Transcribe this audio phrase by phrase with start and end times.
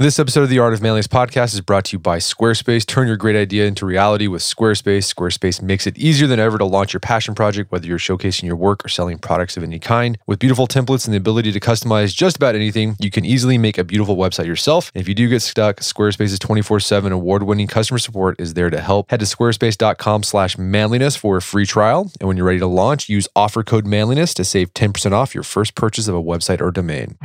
[0.00, 2.86] This episode of the Art of Manliness podcast is brought to you by Squarespace.
[2.86, 5.12] Turn your great idea into reality with Squarespace.
[5.12, 8.56] Squarespace makes it easier than ever to launch your passion project, whether you're showcasing your
[8.56, 10.16] work or selling products of any kind.
[10.26, 13.76] With beautiful templates and the ability to customize just about anything, you can easily make
[13.76, 14.90] a beautiful website yourself.
[14.94, 19.10] And if you do get stuck, Squarespace's 24-7 award-winning customer support is there to help.
[19.10, 22.10] Head to squarespace.com slash manliness for a free trial.
[22.20, 25.44] And when you're ready to launch, use offer code manliness to save 10% off your
[25.44, 27.18] first purchase of a website or domain.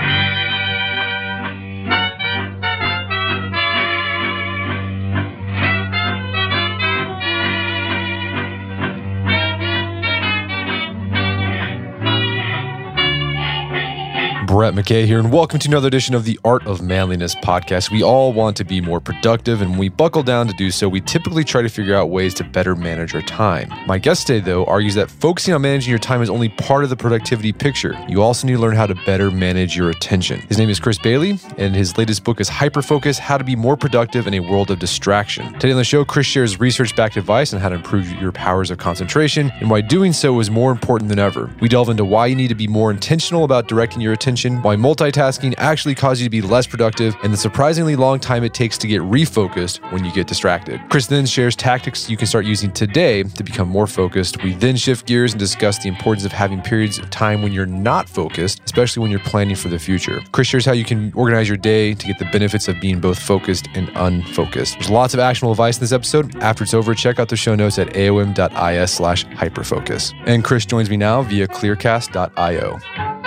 [14.56, 17.92] Brett McKay here, and welcome to another edition of the Art of Manliness podcast.
[17.92, 20.88] We all want to be more productive, and when we buckle down to do so,
[20.88, 23.70] we typically try to figure out ways to better manage our time.
[23.86, 26.90] My guest today, though, argues that focusing on managing your time is only part of
[26.90, 28.02] the productivity picture.
[28.08, 30.40] You also need to learn how to better manage your attention.
[30.48, 33.76] His name is Chris Bailey, and his latest book is Hyperfocus How to Be More
[33.76, 35.52] Productive in a World of Distraction.
[35.60, 38.72] Today on the show, Chris shares research backed advice on how to improve your powers
[38.72, 41.54] of concentration and why doing so is more important than ever.
[41.60, 44.76] We delve into why you need to be more intentional about directing your attention why
[44.76, 48.78] multitasking actually causes you to be less productive, and the surprisingly long time it takes
[48.80, 50.80] to get refocused when you get distracted.
[50.90, 54.42] Chris then shares tactics you can start using today to become more focused.
[54.44, 57.66] We then shift gears and discuss the importance of having periods of time when you're
[57.66, 60.22] not focused, especially when you're planning for the future.
[60.32, 63.20] Chris shares how you can organize your day to get the benefits of being both
[63.20, 64.76] focused and unfocused.
[64.76, 66.36] There's lots of actionable advice in this episode.
[66.38, 70.14] After it's over, check out the show notes at aom.is slash hyperfocus.
[70.26, 73.25] And Chris joins me now via clearcast.io.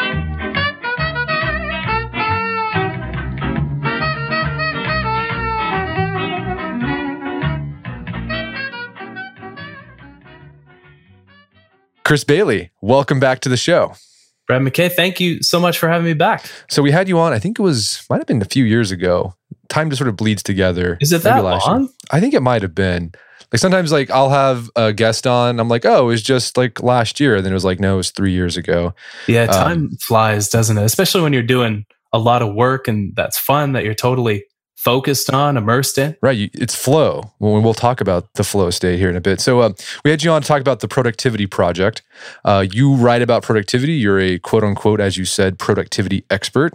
[12.08, 13.92] Chris Bailey, welcome back to the show.
[14.46, 16.50] Brett McKay, thank you so much for having me back.
[16.70, 18.90] So we had you on, I think it was, might have been a few years
[18.90, 19.34] ago.
[19.68, 20.96] Time just sort of bleeds together.
[21.02, 21.82] Is it that long?
[21.82, 21.88] Year.
[22.10, 23.12] I think it might have been.
[23.52, 26.82] Like sometimes like I'll have a guest on, I'm like, oh, it was just like
[26.82, 27.36] last year.
[27.36, 28.94] And then it was like, no, it was three years ago.
[29.26, 30.84] Yeah, um, time um, flies, doesn't it?
[30.84, 31.84] Especially when you're doing
[32.14, 34.44] a lot of work and that's fun that you're totally
[34.78, 36.16] focused on, immersed in.
[36.22, 36.50] Right.
[36.54, 37.32] It's flow.
[37.40, 39.40] Well, we'll talk about the flow state here in a bit.
[39.40, 39.72] So, uh,
[40.04, 42.02] we had you on to talk about the Productivity Project.
[42.44, 43.94] Uh, you write about productivity.
[43.94, 46.74] You're a quote unquote, as you said, productivity expert.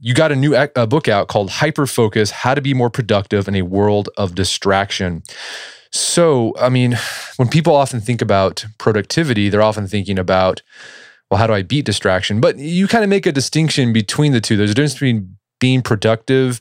[0.00, 3.46] You got a new uh, book out called Hyper Focus How to Be More Productive
[3.46, 5.22] in a World of Distraction.
[5.90, 6.96] So, I mean,
[7.36, 10.62] when people often think about productivity, they're often thinking about,
[11.30, 12.40] well, how do I beat distraction?
[12.40, 14.56] But you kind of make a distinction between the two.
[14.56, 16.58] There's a difference between being productive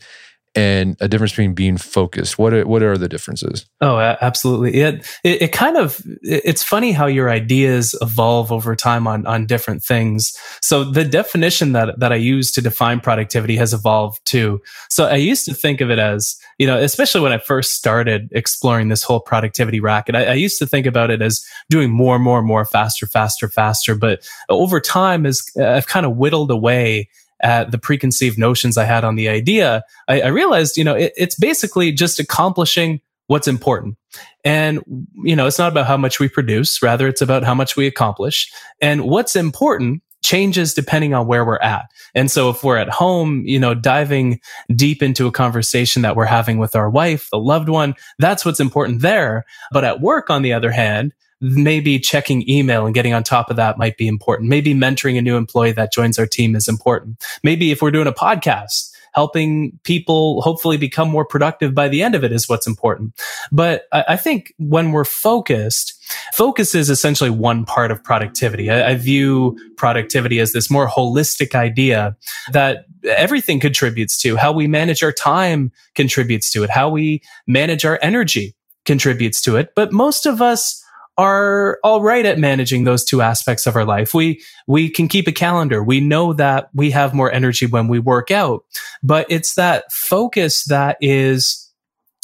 [0.56, 2.38] and a difference between being focused.
[2.38, 3.66] What are, what are the differences?
[3.82, 4.82] Oh, absolutely.
[4.82, 9.46] It, it, it kind of it's funny how your ideas evolve over time on on
[9.46, 10.38] different things.
[10.62, 14.62] So the definition that that I use to define productivity has evolved too.
[14.90, 18.30] So I used to think of it as you know, especially when I first started
[18.32, 22.16] exploring this whole productivity racket, I, I used to think about it as doing more,
[22.16, 23.96] and more, and more, faster, faster, faster.
[23.96, 27.10] But over time, as I've kind of whittled away
[27.44, 31.14] at the preconceived notions I had on the idea, I, I realized, you know, it,
[31.16, 33.98] it's basically just accomplishing what's important.
[34.44, 34.80] And,
[35.24, 37.86] you know, it's not about how much we produce, rather, it's about how much we
[37.86, 38.52] accomplish.
[38.82, 41.86] And what's important changes depending on where we're at.
[42.16, 44.40] And so if we're at home, you know, diving
[44.74, 48.62] deep into a conversation that we're having with our wife, a loved one, that's what's
[48.62, 49.44] important there.
[49.72, 53.58] But at work, on the other hand, maybe checking email and getting on top of
[53.58, 54.50] that might be important.
[54.50, 57.22] Maybe mentoring a new employee that joins our team is important.
[57.44, 62.16] Maybe if we're doing a podcast, helping people hopefully become more productive by the end
[62.16, 63.14] of it is what's important.
[63.52, 65.94] But I, think when we're focused,
[66.34, 68.72] focus is essentially one part of productivity.
[68.72, 72.16] I, I view productivity as this more holistic idea
[72.54, 77.86] that everything contributes to how we manage our time contributes to it, how we manage
[77.86, 78.56] our energy
[78.86, 79.74] contributes to it.
[79.76, 80.83] But most of us
[81.18, 84.14] are all right at managing those two aspects of our life.
[84.14, 85.84] We, we can keep a calendar.
[85.84, 88.66] We know that we have more energy when we work out,
[89.04, 91.60] but it's that focus that is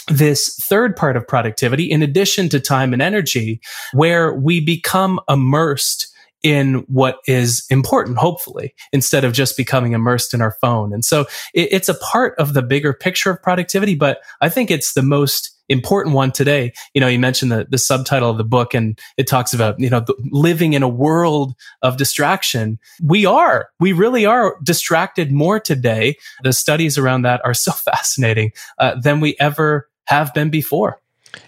[0.07, 3.62] this third part of productivity in addition to time and energy
[3.94, 6.07] where we become immersed
[6.42, 10.94] in what is important, hopefully, instead of just becoming immersed in our phone.
[10.94, 11.21] And so
[11.53, 15.03] it, it's a part of the bigger picture of productivity, but I think it's the
[15.03, 16.74] most important one today.
[16.94, 19.89] You know, you mentioned the, the subtitle of the book and it talks about, you
[19.89, 22.80] know, living in a world of distraction.
[23.01, 26.16] We are, we really are distracted more today.
[26.44, 31.00] The studies around that are so fascinating uh, than we ever have been before.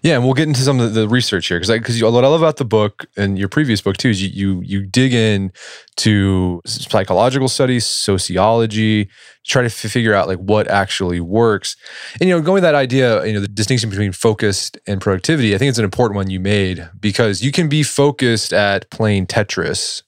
[0.04, 2.42] Yeah, and we'll get into some of the, research here because because what I love
[2.42, 5.51] about the book and your previous book too is you you, you dig in
[5.98, 9.10] to psychological studies, sociology,
[9.45, 11.75] try to f- figure out like what actually works.
[12.19, 15.54] And you know, going with that idea, you know, the distinction between focused and productivity,
[15.54, 19.28] I think it's an important one you made because you can be focused at playing
[19.28, 20.04] Tetris,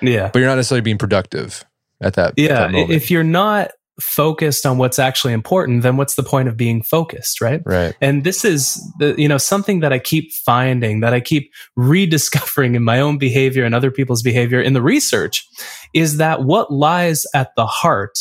[0.00, 1.64] yeah, but you're not necessarily being productive
[2.00, 2.34] at that.
[2.36, 6.48] Yeah, at that if you're not focused on what's actually important, then what's the point
[6.48, 7.62] of being focused, right?
[7.64, 7.94] Right.
[8.00, 12.74] And this is the, you know, something that I keep finding that I keep rediscovering
[12.74, 15.46] in my own behavior and other people's behavior in the research
[15.94, 18.18] is that what lies at the heart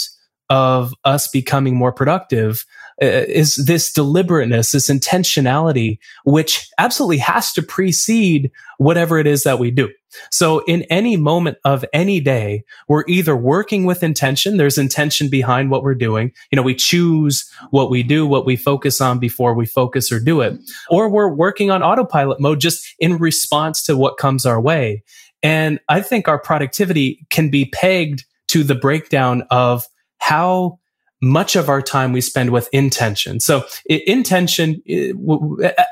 [0.49, 2.65] of us becoming more productive
[2.99, 8.49] Uh, is this deliberateness, this intentionality, which absolutely has to precede
[8.79, 9.87] whatever it is that we do.
[10.31, 14.57] So in any moment of any day, we're either working with intention.
[14.57, 16.31] There's intention behind what we're doing.
[16.51, 20.19] You know, we choose what we do, what we focus on before we focus or
[20.19, 20.57] do it,
[20.89, 25.03] or we're working on autopilot mode just in response to what comes our way.
[25.43, 29.85] And I think our productivity can be pegged to the breakdown of
[30.17, 30.79] how
[31.21, 33.39] much of our time we spend with intention.
[33.39, 34.81] So intention,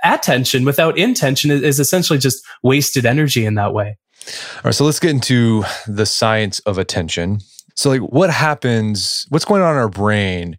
[0.04, 3.98] attention without intention is essentially just wasted energy in that way.
[4.58, 7.40] All right, so let's get into the science of attention.
[7.76, 9.26] So, like, what happens?
[9.30, 10.58] What's going on in our brain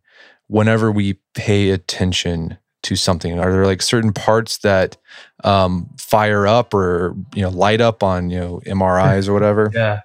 [0.48, 3.38] whenever we pay attention to something?
[3.38, 4.96] Are there like certain parts that
[5.44, 9.70] um, fire up or you know light up on you know MRIs or whatever?
[9.76, 10.00] Yeah.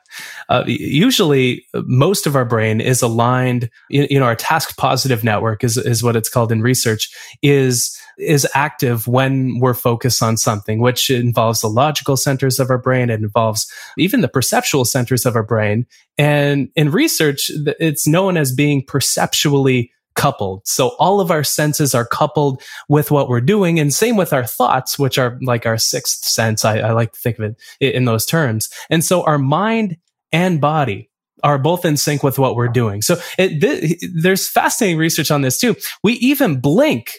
[0.50, 3.70] Uh, usually, most of our brain is aligned.
[3.90, 7.10] You know, our task positive network is is what it's called in research.
[7.42, 12.78] Is is active when we're focused on something, which involves the logical centers of our
[12.78, 13.10] brain.
[13.10, 15.86] It involves even the perceptual centers of our brain.
[16.18, 17.50] And in research,
[17.80, 20.68] it's known as being perceptually coupled.
[20.68, 23.80] So all of our senses are coupled with what we're doing.
[23.80, 26.66] And same with our thoughts, which are like our sixth sense.
[26.66, 28.70] I, I like to think of it in those terms.
[28.90, 29.98] And so our mind
[30.32, 31.10] and body
[31.44, 33.02] are both in sync with what we're doing.
[33.02, 35.76] So it, th- there's fascinating research on this too.
[36.04, 37.14] We even blink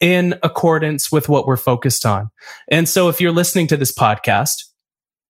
[0.00, 2.30] in accordance with what we're focused on.
[2.68, 4.64] And so if you're listening to this podcast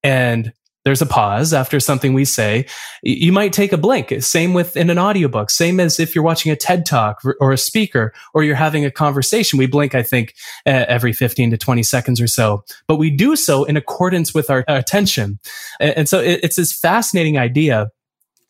[0.03, 0.53] and
[0.85, 2.67] there's a pause after something we say,
[3.03, 4.15] you might take a blink.
[4.21, 5.51] Same with in an audiobook.
[5.51, 8.91] Same as if you're watching a TED talk or a speaker or you're having a
[8.91, 9.59] conversation.
[9.59, 10.35] We blink, I think,
[10.65, 14.65] every 15 to 20 seconds or so, but we do so in accordance with our
[14.69, 15.39] attention.
[15.81, 17.91] And so it's this fascinating idea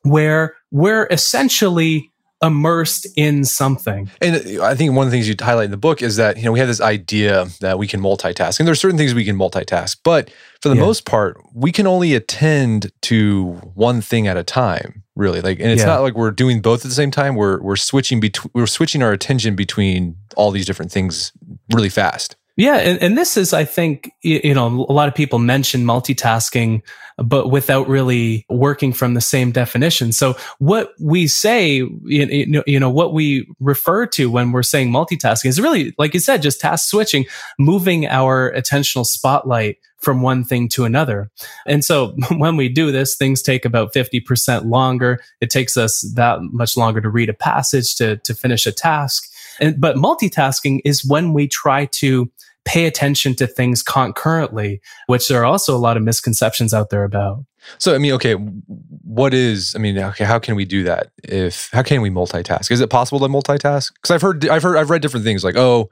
[0.02, 2.10] where we're essentially
[2.42, 4.10] immersed in something.
[4.20, 6.44] And I think one of the things you highlight in the book is that, you
[6.44, 8.58] know, we have this idea that we can multitask.
[8.58, 10.30] And there's certain things we can multitask, but
[10.62, 10.80] for the yeah.
[10.80, 15.40] most part, we can only attend to one thing at a time, really.
[15.40, 15.86] Like and it's yeah.
[15.86, 17.34] not like we're doing both at the same time.
[17.34, 21.32] We're we're switching between we're switching our attention between all these different things
[21.72, 22.36] really fast.
[22.56, 26.82] Yeah, and, and this is, I think, you know, a lot of people mention multitasking,
[27.16, 30.12] but without really working from the same definition.
[30.12, 34.90] So what we say, you know, you know, what we refer to when we're saying
[34.90, 37.24] multitasking is really, like you said, just task switching,
[37.58, 41.30] moving our attentional spotlight from one thing to another.
[41.66, 45.20] And so when we do this, things take about 50% longer.
[45.40, 49.30] It takes us that much longer to read a passage, to, to finish a task.
[49.60, 52.30] And, but multitasking is when we try to
[52.64, 57.04] pay attention to things concurrently, which there are also a lot of misconceptions out there
[57.04, 57.44] about.
[57.78, 61.10] So, I mean, okay, what is, I mean, okay, how can we do that?
[61.22, 62.70] If, how can we multitask?
[62.70, 63.92] Is it possible to multitask?
[63.94, 65.90] Because I've heard, I've heard, I've read different things like, oh,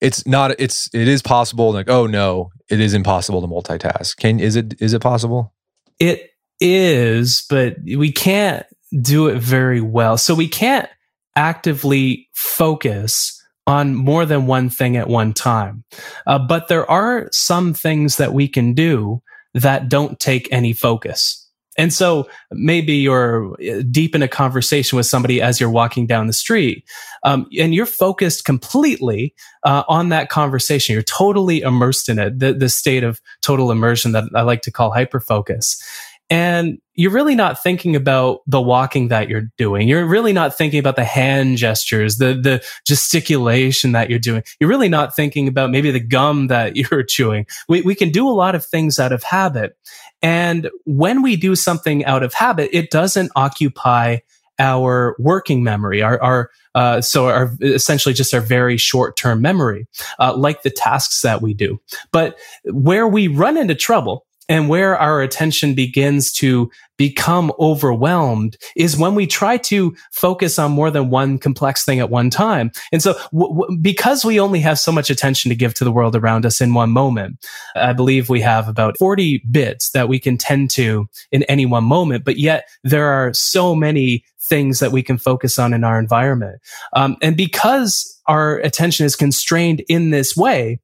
[0.00, 1.72] it's not, it's, it is possible.
[1.72, 4.16] Like, oh no, it is impossible to multitask.
[4.16, 5.54] Can, is it, is it possible?
[5.98, 6.30] It
[6.60, 8.64] is, but we can't
[9.02, 10.16] do it very well.
[10.16, 10.88] So we can't
[11.36, 13.37] actively focus
[13.68, 15.84] on more than one thing at one time.
[16.26, 19.22] Uh, but there are some things that we can do
[19.54, 21.44] that don't take any focus.
[21.76, 26.26] And so maybe you're uh, deep in a conversation with somebody as you're walking down
[26.26, 26.84] the street,
[27.22, 30.94] um, and you're focused completely uh, on that conversation.
[30.94, 34.72] You're totally immersed in it, the, the state of total immersion that I like to
[34.72, 35.80] call hyperfocus.
[36.30, 39.88] And you're really not thinking about the walking that you're doing.
[39.88, 44.42] You're really not thinking about the hand gestures, the, the gesticulation that you're doing.
[44.60, 47.46] You're really not thinking about maybe the gum that you're chewing.
[47.68, 49.76] We, we can do a lot of things out of habit.
[50.20, 54.18] And when we do something out of habit, it doesn't occupy
[54.58, 59.86] our working memory, our, our uh, so our essentially just our very short term memory,
[60.18, 61.80] uh, like the tasks that we do.
[62.12, 68.96] But where we run into trouble And where our attention begins to become overwhelmed is
[68.98, 72.70] when we try to focus on more than one complex thing at one time.
[72.92, 75.92] And so w- w- because we only have so much attention to give to the
[75.92, 80.18] world around us in one moment, I believe we have about 40 bits that we
[80.18, 84.92] can tend to in any one moment, but yet there are so many things that
[84.92, 86.60] we can focus on in our environment.
[86.94, 90.80] Um, and because our attention is constrained in this way,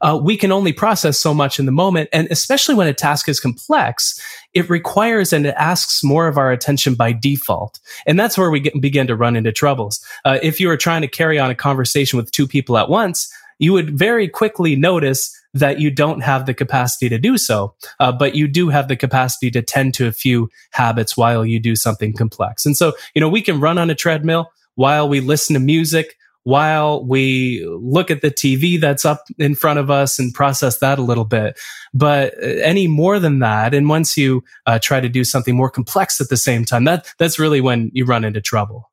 [0.00, 2.08] uh, we can only process so much in the moment.
[2.12, 4.20] And especially when a task is complex,
[4.54, 7.80] it requires and it asks more of our attention by default.
[8.06, 10.04] And that's where we get, begin to run into troubles.
[10.24, 13.32] Uh, if you were trying to carry on a conversation with two people at once,
[13.58, 18.12] you would very quickly notice that you don't have the capacity to do so, uh,
[18.12, 21.74] but you do have the capacity to tend to a few habits while you do
[21.74, 22.66] something complex.
[22.66, 26.16] And so, you know, we can run on a treadmill while we listen to music,
[26.48, 30.98] while we look at the TV that's up in front of us and process that
[30.98, 31.60] a little bit.
[31.92, 35.68] But uh, any more than that, and once you uh, try to do something more
[35.68, 38.90] complex at the same time, that that's really when you run into trouble.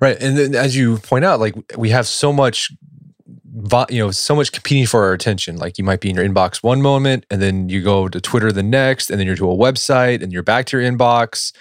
[0.00, 2.72] Right, and then as you point out, like we have so much
[3.90, 6.60] you know so much competing for our attention like you might be in your inbox
[6.60, 9.56] one moment and then you go to twitter the next and then you're to a
[9.56, 11.52] website and you're back to your inbox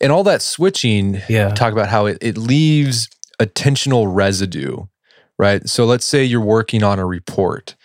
[0.00, 3.08] and all that switching yeah talk about how it, it leaves
[3.38, 4.86] attentional residue
[5.38, 5.68] right?
[5.68, 7.76] So let's say you're working on a report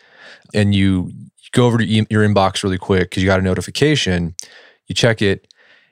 [0.54, 1.12] and you,
[1.52, 4.34] go over to your inbox really quick because you got a notification
[4.88, 5.48] you check it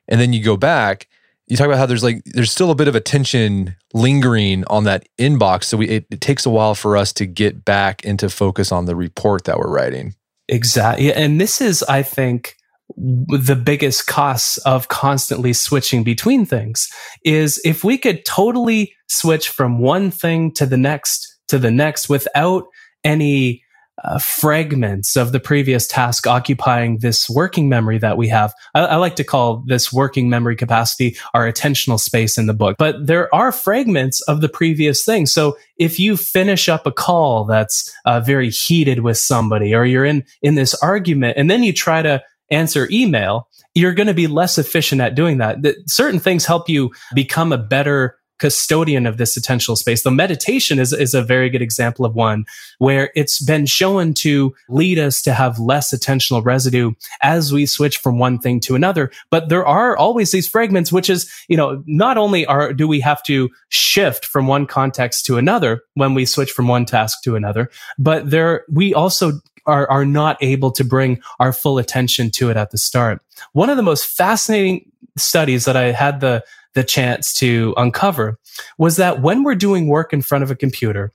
[0.08, 1.08] and then you go back
[1.46, 5.08] you talk about how there's like there's still a bit of attention lingering on that
[5.20, 5.66] inbox.
[5.66, 8.86] So we, it, it, takes a while for us to get back into focus on
[8.86, 10.16] the report that we're writing.
[10.48, 12.56] Exactly and this is i think
[12.98, 16.90] the biggest costs of constantly switching between things
[17.24, 22.10] is if we could totally switch from one thing to the next to the next
[22.10, 22.66] without
[23.04, 23.64] any
[24.04, 28.54] uh, fragments of the previous task occupying this working memory that we have.
[28.74, 32.78] I, I, like to call this working memory capacity our attentional space in the book,
[32.80, 35.28] but there are fragments of the previous thing.
[35.28, 40.06] So if you finish up a call that's uh, very heated with somebody or you're
[40.06, 44.28] in, in this argument and then you try to answer email, you're going to be
[44.28, 45.62] less efficient at doing that.
[45.64, 45.90] that.
[45.90, 50.02] Certain things help you become a better custodian of this attentional space.
[50.02, 52.46] The meditation is, is a very good example of one
[52.80, 56.92] where it's been shown to lead us to have less attentional residue
[57.22, 59.12] as we switch from one thing to another.
[59.30, 63.00] But there are always these fragments, which is, you know, not only are, do we
[63.02, 67.36] have to shift from one context to another when we switch from one task to
[67.36, 69.34] another, but there, we also
[69.66, 73.22] are, are not able to bring our full attention to it at the start.
[73.54, 78.40] One of the most fascinating studies that I had the the chance to uncover
[78.78, 81.12] was that when we're doing work in front of a computer,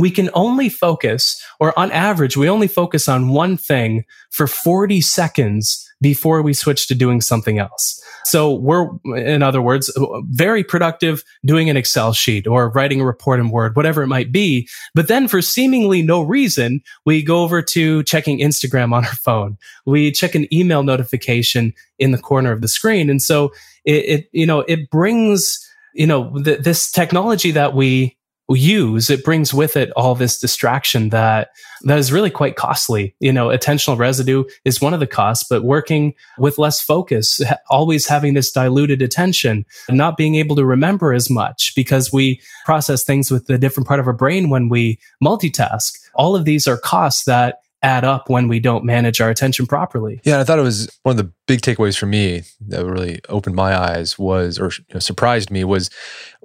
[0.00, 5.00] we can only focus, or on average, we only focus on one thing for 40
[5.00, 8.02] seconds before we switch to doing something else.
[8.24, 9.92] So we're, in other words,
[10.30, 14.32] very productive doing an Excel sheet or writing a report in Word, whatever it might
[14.32, 14.68] be.
[14.94, 19.58] But then for seemingly no reason, we go over to checking Instagram on our phone.
[19.84, 23.10] We check an email notification in the corner of the screen.
[23.10, 23.52] And so
[23.84, 25.58] it, it you know, it brings,
[25.94, 28.16] you know, th- this technology that we
[28.56, 31.50] use, it brings with it all this distraction that
[31.82, 33.14] that is really quite costly.
[33.20, 37.40] You know, attentional residue is one of the costs, but working with less focus,
[37.70, 43.02] always having this diluted attention, not being able to remember as much because we process
[43.02, 45.92] things with a different part of our brain when we multitask.
[46.14, 50.20] All of these are costs that add up when we don't manage our attention properly.
[50.24, 53.56] Yeah, I thought it was one of the big takeaways for me that really opened
[53.56, 55.90] my eyes was, or you know, surprised me, was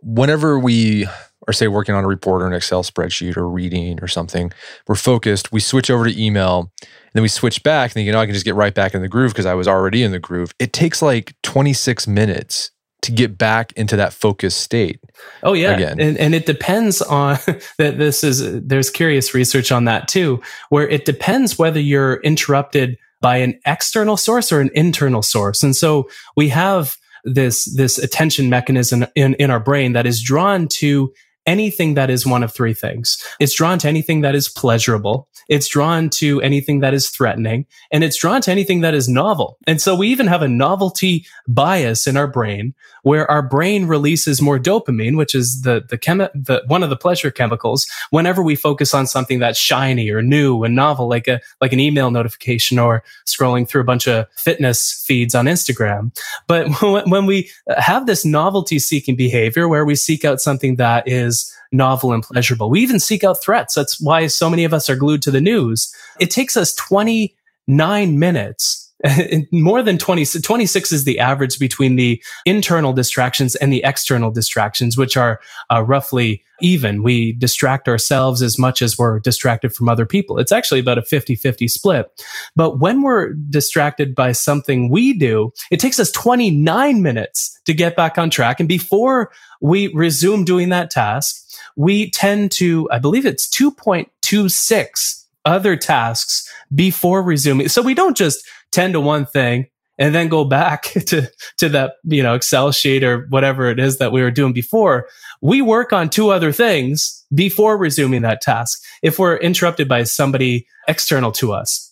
[0.01, 1.07] whenever we
[1.47, 4.51] or say working on a report or an Excel spreadsheet or reading or something,
[4.87, 8.11] we're focused, we switch over to email, and then we switch back, and then, you
[8.11, 10.03] oh, know, I can just get right back in the groove because I was already
[10.03, 10.53] in the groove.
[10.59, 12.71] It takes like 26 minutes
[13.05, 14.99] to get back into that focused state.
[15.43, 15.99] Oh yeah, again.
[15.99, 17.37] and and it depends on
[17.77, 17.97] that.
[17.97, 23.37] This is there's curious research on that too, where it depends whether you're interrupted by
[23.37, 29.05] an external source or an internal source, and so we have this this attention mechanism
[29.15, 31.11] in in our brain that is drawn to
[31.45, 33.23] anything that is one of three things.
[33.39, 35.27] It's drawn to anything that is pleasurable.
[35.47, 39.57] It's drawn to anything that is threatening and it's drawn to anything that is novel.
[39.67, 42.73] And so we even have a novelty bias in our brain
[43.03, 46.95] where our brain releases more dopamine, which is the, the, chemi- the one of the
[46.95, 51.39] pleasure chemicals whenever we focus on something that's shiny or new and novel, like a,
[51.61, 56.15] like an email notification or scrolling through a bunch of fitness feeds on Instagram.
[56.47, 56.67] But
[57.07, 61.34] when we have this novelty seeking behavior where we seek out something that is
[61.75, 62.69] novel and pleasurable.
[62.69, 63.75] We even seek out threats.
[63.75, 65.93] That's why so many of us are glued to the news.
[66.19, 68.85] It takes us 29 minutes
[69.51, 74.97] more than 20, 26 is the average between the internal distractions and the external distractions,
[74.97, 75.39] which are
[75.71, 77.03] uh, roughly even.
[77.03, 80.39] We distract ourselves as much as we're distracted from other people.
[80.39, 82.23] It's actually about a 50 50 split.
[82.55, 87.95] But when we're distracted by something we do, it takes us 29 minutes to get
[87.95, 88.59] back on track.
[88.59, 91.44] And before we resume doing that task,
[91.75, 97.69] we tend to, I believe it's 2.26 other tasks before resuming.
[97.69, 99.67] So we don't just tend to one thing
[99.97, 103.97] and then go back to, to that, you know, Excel sheet or whatever it is
[103.97, 105.07] that we were doing before.
[105.41, 108.81] We work on two other things before resuming that task.
[109.01, 111.84] If we're interrupted by somebody external to us.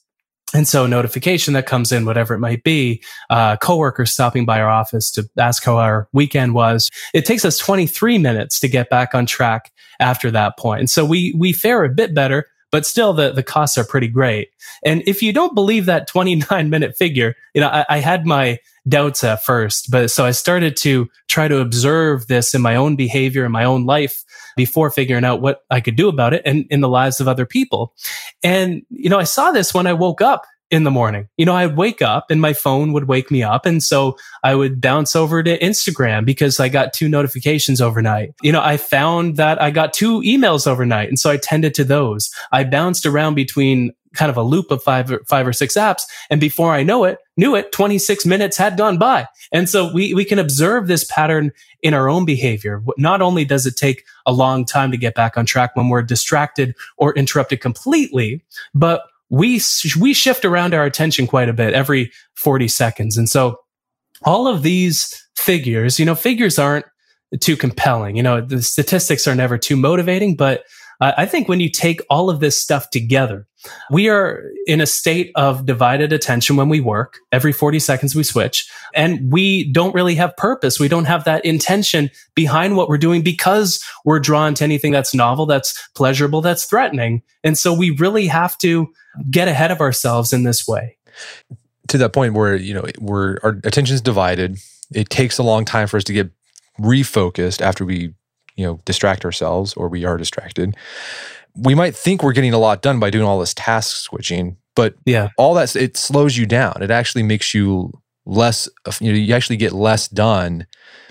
[0.53, 4.69] And so notification that comes in, whatever it might be, uh, coworker stopping by our
[4.69, 6.91] office to ask how our weekend was.
[7.13, 10.81] It takes us 23 minutes to get back on track after that point.
[10.81, 14.07] And so we, we fare a bit better but still the, the costs are pretty
[14.07, 14.49] great.
[14.83, 18.57] And if you don't believe that 29 minute figure, you know, I, I had my
[18.87, 22.95] doubts at first, but so I started to try to observe this in my own
[22.95, 24.23] behavior in my own life
[24.55, 27.45] before figuring out what I could do about it and in the lives of other
[27.45, 27.93] people.
[28.43, 31.29] And, you know, I saw this when I woke up in the morning.
[31.37, 33.67] You know, I'd wake up and my phone would wake me up.
[33.67, 38.33] And so I would bounce over to Instagram because I got two notifications overnight.
[38.41, 41.09] You know, I found that I got two emails overnight.
[41.09, 42.31] And so I tended to those.
[42.51, 46.03] I bounced around between kind of a loop of five or five or six apps.
[46.29, 49.27] And before I know it, knew it, 26 minutes had gone by.
[49.51, 51.51] And so we, we can observe this pattern
[51.81, 52.83] in our own behavior.
[52.97, 56.03] Not only does it take a long time to get back on track when we're
[56.03, 58.43] distracted or interrupted completely,
[58.73, 59.03] but
[59.33, 59.59] we
[59.99, 63.57] we shift around our attention quite a bit every 40 seconds and so
[64.25, 66.85] all of these figures you know figures aren't
[67.39, 70.65] too compelling you know the statistics are never too motivating but
[71.17, 73.47] i think when you take all of this stuff together
[73.89, 77.19] we are in a state of divided attention when we work.
[77.31, 80.79] Every 40 seconds we switch and we don't really have purpose.
[80.79, 85.13] We don't have that intention behind what we're doing because we're drawn to anything that's
[85.13, 87.21] novel, that's pleasurable, that's threatening.
[87.43, 88.91] And so we really have to
[89.29, 90.97] get ahead of ourselves in this way.
[91.89, 94.57] To that point where, you know, we're, our attention is divided.
[94.93, 96.31] It takes a long time for us to get
[96.79, 98.13] refocused after we,
[98.55, 100.75] you know, distract ourselves or we are distracted
[101.55, 104.95] we might think we're getting a lot done by doing all this task switching, but
[105.05, 106.81] yeah, all that it slows you down.
[106.81, 107.91] It actually makes you
[108.25, 108.67] less.
[108.99, 110.65] You know, you actually get less done.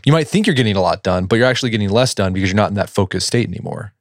[0.04, 2.50] You might think you're getting a lot done, but you're actually getting less done because
[2.50, 3.92] you're not in that focused state anymore.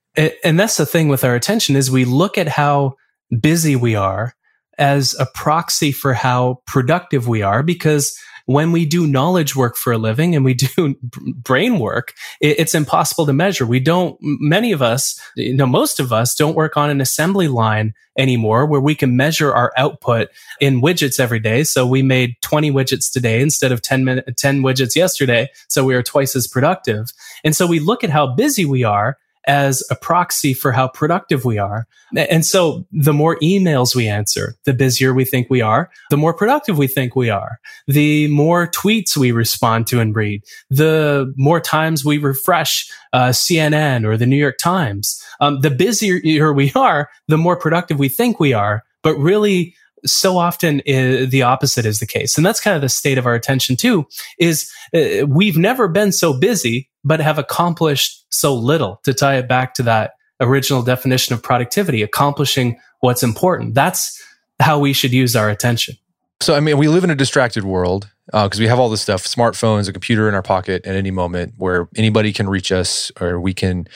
[0.43, 2.95] And that's the thing with our attention is we look at how
[3.39, 4.34] busy we are
[4.77, 8.17] as a proxy for how productive we are because
[8.53, 10.95] when we do knowledge work for a living and we do
[11.35, 13.65] brain work, it's impossible to measure.
[13.65, 17.47] We don't, many of us, you know, most of us don't work on an assembly
[17.47, 21.63] line anymore where we can measure our output in widgets every day.
[21.63, 25.49] So we made 20 widgets today instead of 10 minute, 10 widgets yesterday.
[25.67, 27.11] So we are twice as productive.
[27.43, 29.17] And so we look at how busy we are
[29.51, 31.85] as a proxy for how productive we are.
[32.15, 36.33] And so the more emails we answer, the busier we think we are, the more
[36.33, 41.59] productive we think we are, the more tweets we respond to and read, the more
[41.59, 45.21] times we refresh uh, CNN or the New York Times.
[45.41, 48.83] Um, the busier we are, the more productive we think we are.
[49.03, 52.37] But really, so often the opposite is the case.
[52.37, 54.07] And that's kind of the state of our attention too,
[54.39, 59.47] is uh, we've never been so busy, but have accomplished so little to tie it
[59.47, 63.75] back to that original definition of productivity, accomplishing what's important.
[63.75, 64.21] That's
[64.59, 65.95] how we should use our attention.
[66.41, 69.01] So, I mean, we live in a distracted world because uh, we have all this
[69.01, 73.11] stuff smartphones, a computer in our pocket at any moment where anybody can reach us,
[73.21, 73.87] or we can,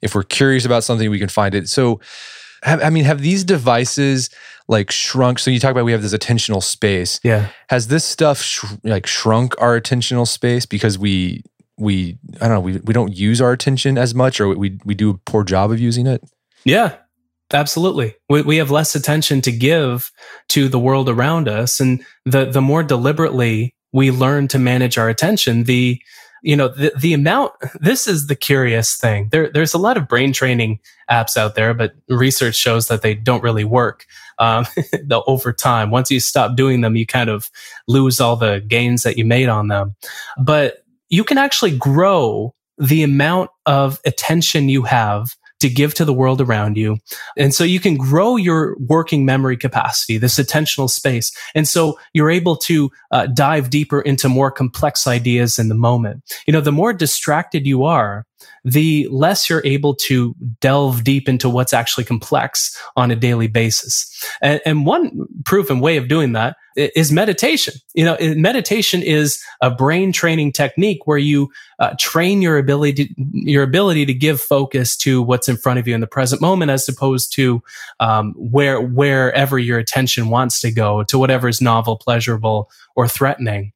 [0.00, 1.68] if we're curious about something, we can find it.
[1.68, 2.00] So,
[2.62, 4.30] have, I mean, have these devices
[4.68, 5.38] like shrunk?
[5.38, 7.20] So you talk about we have this attentional space.
[7.22, 7.48] Yeah.
[7.70, 11.42] Has this stuff sh- like shrunk our attentional space because we
[11.76, 14.94] we I don't know we we don't use our attention as much or we we
[14.94, 16.22] do a poor job of using it?
[16.64, 16.96] Yeah.
[17.50, 18.14] Absolutely.
[18.28, 20.12] We, we have less attention to give
[20.50, 21.80] to the world around us.
[21.80, 25.98] And the, the more deliberately we learn to manage our attention, the,
[26.42, 29.28] you know, the, the amount, this is the curious thing.
[29.30, 33.14] There, there's a lot of brain training apps out there, but research shows that they
[33.14, 34.06] don't really work.
[34.38, 37.50] Um, the, over time, once you stop doing them, you kind of
[37.86, 39.96] lose all the gains that you made on them.
[40.42, 46.12] But you can actually grow the amount of attention you have to give to the
[46.12, 46.98] world around you.
[47.36, 51.32] And so you can grow your working memory capacity, this attentional space.
[51.54, 56.22] And so you're able to uh, dive deeper into more complex ideas in the moment.
[56.46, 58.24] You know, the more distracted you are,
[58.64, 64.24] the less you're able to delve deep into what's actually complex on a daily basis.
[64.40, 67.74] And, and one proven way of doing that is meditation.
[67.94, 73.14] You know, meditation is a brain training technique where you uh, train your ability, to,
[73.32, 76.70] your ability to give focus to what's in front of you in the present moment,
[76.70, 77.62] as opposed to
[78.00, 83.72] um, where wherever your attention wants to go to whatever is novel, pleasurable, or threatening.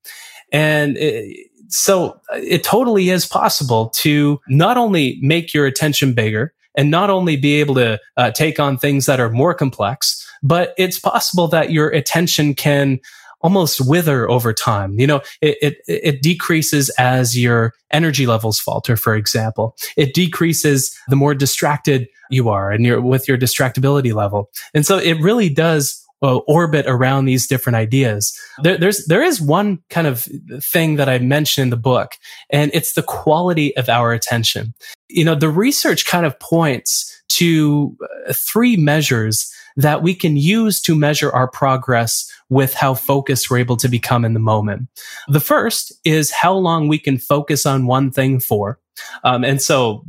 [0.53, 6.90] And it, so it totally is possible to not only make your attention bigger and
[6.90, 10.98] not only be able to uh, take on things that are more complex, but it's
[10.98, 13.00] possible that your attention can
[13.40, 14.98] almost wither over time.
[14.98, 19.76] You know, it, it, it, decreases as your energy levels falter, for example.
[19.96, 24.50] It decreases the more distracted you are and your, with your distractibility level.
[24.74, 28.38] And so it really does uh, orbit around these different ideas.
[28.62, 30.26] There, there's there is one kind of
[30.61, 32.12] thing that I mentioned in the book,
[32.50, 34.74] and it's the quality of our attention.
[35.08, 37.96] You know, the research kind of points to
[38.28, 43.58] uh, three measures that we can use to measure our progress with how focused we're
[43.58, 44.88] able to become in the moment.
[45.28, 48.78] The first is how long we can focus on one thing for.
[49.24, 50.04] Um, and so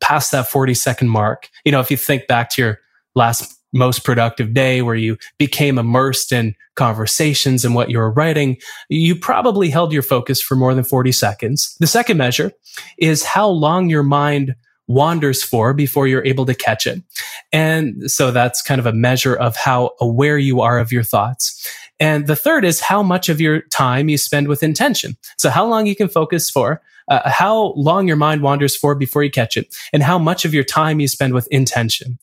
[0.00, 2.78] past that 40 second mark, you know, if you think back to your
[3.16, 8.56] last most productive day where you became immersed in conversations and what you were writing,
[8.88, 11.76] you probably held your focus for more than 40 seconds.
[11.78, 12.52] The second measure
[12.98, 14.54] is how long your mind
[14.86, 17.00] wanders for before you're able to catch it.
[17.52, 21.68] And so that's kind of a measure of how aware you are of your thoughts.
[22.00, 25.16] And the third is how much of your time you spend with intention.
[25.36, 29.22] So how long you can focus for, uh, how long your mind wanders for before
[29.22, 32.18] you catch it, and how much of your time you spend with intention.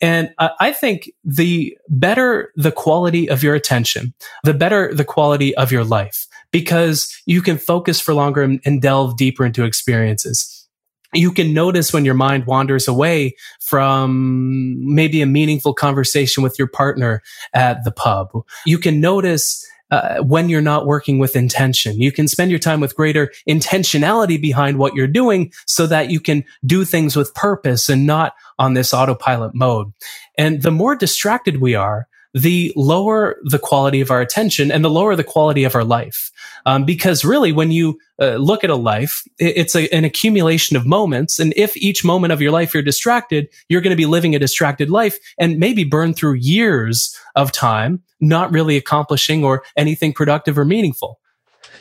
[0.00, 4.14] And uh, I think the better the quality of your attention,
[4.44, 8.80] the better the quality of your life, because you can focus for longer and, and
[8.80, 10.57] delve deeper into experiences
[11.14, 16.68] you can notice when your mind wanders away from maybe a meaningful conversation with your
[16.68, 17.22] partner
[17.54, 18.30] at the pub.
[18.66, 22.00] You can notice uh, when you're not working with intention.
[22.00, 26.20] You can spend your time with greater intentionality behind what you're doing so that you
[26.20, 29.92] can do things with purpose and not on this autopilot mode.
[30.36, 34.90] And the more distracted we are, the lower the quality of our attention and the
[34.90, 36.30] lower the quality of our life.
[36.66, 40.86] Um, because really, when you uh, look at a life, it's a, an accumulation of
[40.86, 41.38] moments.
[41.38, 44.38] And if each moment of your life you're distracted, you're going to be living a
[44.38, 50.58] distracted life and maybe burn through years of time, not really accomplishing or anything productive
[50.58, 51.20] or meaningful.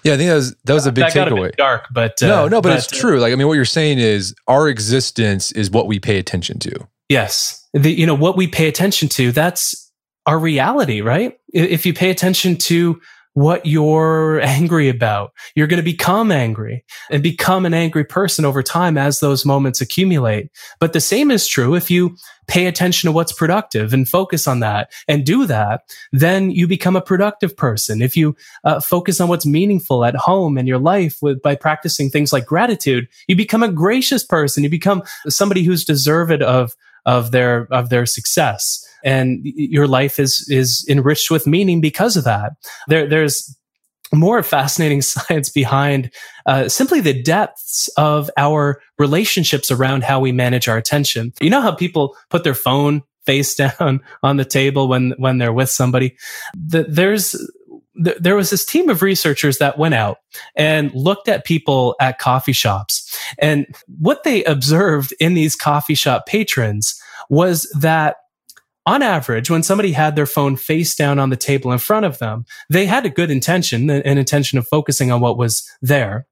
[0.04, 1.56] Yeah, I think that was that was a big takeaway.
[1.56, 3.20] dark, but uh, no, no, but, but it's true.
[3.20, 6.88] Like I mean, what you're saying is our existence is what we pay attention to.
[7.10, 9.32] Yes, the, you know what we pay attention to.
[9.32, 9.87] That's
[10.28, 11.40] our reality, right?
[11.54, 13.00] If you pay attention to
[13.34, 18.62] what you're angry about, you're going to become angry and become an angry person over
[18.62, 20.50] time as those moments accumulate.
[20.80, 24.60] But the same is true if you pay attention to what's productive and focus on
[24.62, 28.02] that and do that, then you become a productive person.
[28.02, 32.10] If you uh, focus on what's meaningful at home and your life with, by practicing
[32.10, 34.64] things like gratitude, you become a gracious person.
[34.64, 40.48] You become somebody who's deserved of of their of their success and your life is
[40.50, 42.54] is enriched with meaning because of that.
[42.88, 43.56] There there's
[44.14, 46.12] more fascinating science behind
[46.46, 51.34] uh, simply the depths of our relationships around how we manage our attention.
[51.42, 55.54] You know how people put their phone face down on the table when when they're
[55.54, 56.18] with somebody?
[56.56, 57.36] The, there's
[57.98, 60.18] there was this team of researchers that went out
[60.56, 63.04] and looked at people at coffee shops.
[63.40, 63.66] And
[64.00, 68.18] what they observed in these coffee shop patrons was that
[68.88, 72.20] on average, when somebody had their phone face down on the table in front of
[72.20, 76.26] them, they had a good intention, an intention of focusing on what was there,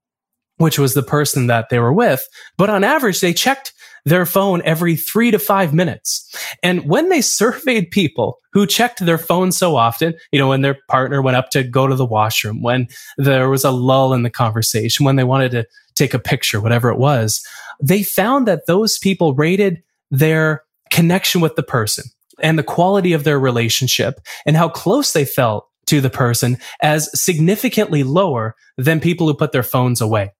[0.56, 2.26] which was the person that they were with.
[2.56, 3.74] But on average, they checked
[4.06, 6.34] their phone every three to five minutes.
[6.62, 10.78] And when they surveyed people who checked their phone so often, you know, when their
[10.88, 12.88] partner went up to go to the washroom, when
[13.18, 16.88] there was a lull in the conversation, when they wanted to take a picture, whatever
[16.88, 17.46] it was,
[17.82, 22.04] they found that those people rated their connection with the person
[22.42, 27.08] and the quality of their relationship and how close they felt to the person as
[27.14, 30.32] significantly lower than people who put their phones away.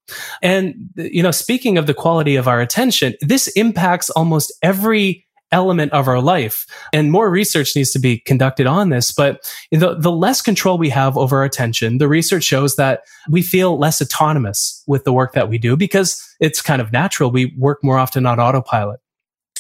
[0.43, 5.93] And, you know, speaking of the quality of our attention, this impacts almost every element
[5.93, 6.67] of our life.
[6.93, 9.13] And more research needs to be conducted on this.
[9.13, 13.41] But the, the less control we have over our attention, the research shows that we
[13.41, 17.31] feel less autonomous with the work that we do because it's kind of natural.
[17.31, 18.99] We work more often on autopilot.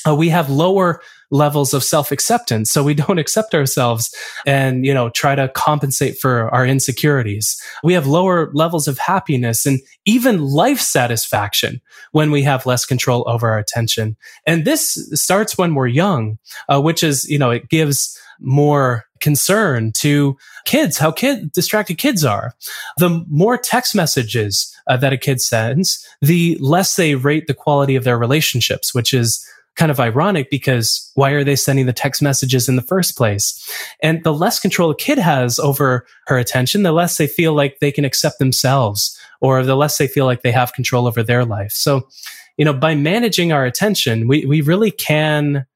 [0.07, 2.71] uh, we have lower levels of self-acceptance.
[2.71, 4.15] So we don't accept ourselves
[4.47, 7.61] and you know try to compensate for our insecurities.
[7.83, 11.81] We have lower levels of happiness and even life satisfaction
[12.12, 14.17] when we have less control over our attention.
[14.47, 19.93] And this starts when we're young uh, which is you know it gives more concern
[19.93, 20.37] to
[20.67, 22.55] kids how kid distracted kids are.
[22.99, 27.97] The more text messages uh, that a kid sends the less they rate the quality
[27.97, 29.45] of their relationships which is
[29.77, 33.69] kind of ironic because why are they sending the text messages in the first place?
[34.03, 37.79] And the less control a kid has over her attention, the less they feel like
[37.81, 41.45] they can accept themselves or the less they feel like they have control over their
[41.45, 41.73] life.
[41.73, 42.09] So,
[42.57, 45.67] you know, by managing our attention, we, we really can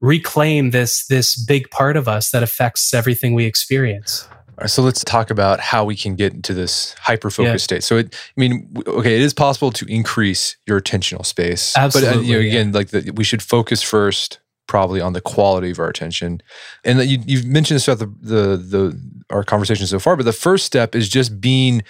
[0.00, 4.28] reclaim this, this big part of us that affects everything we experience.
[4.66, 7.64] So let's talk about how we can get into this hyper focus yeah.
[7.64, 7.84] state.
[7.84, 12.18] So, it, I mean, okay, it is possible to increase your attentional space, Absolutely, but
[12.18, 12.74] uh, you know, again, yeah.
[12.74, 16.40] like the, we should focus first, probably on the quality of our attention.
[16.84, 20.32] And you, you've mentioned this throughout the, the the our conversation so far, but the
[20.32, 21.82] first step is just being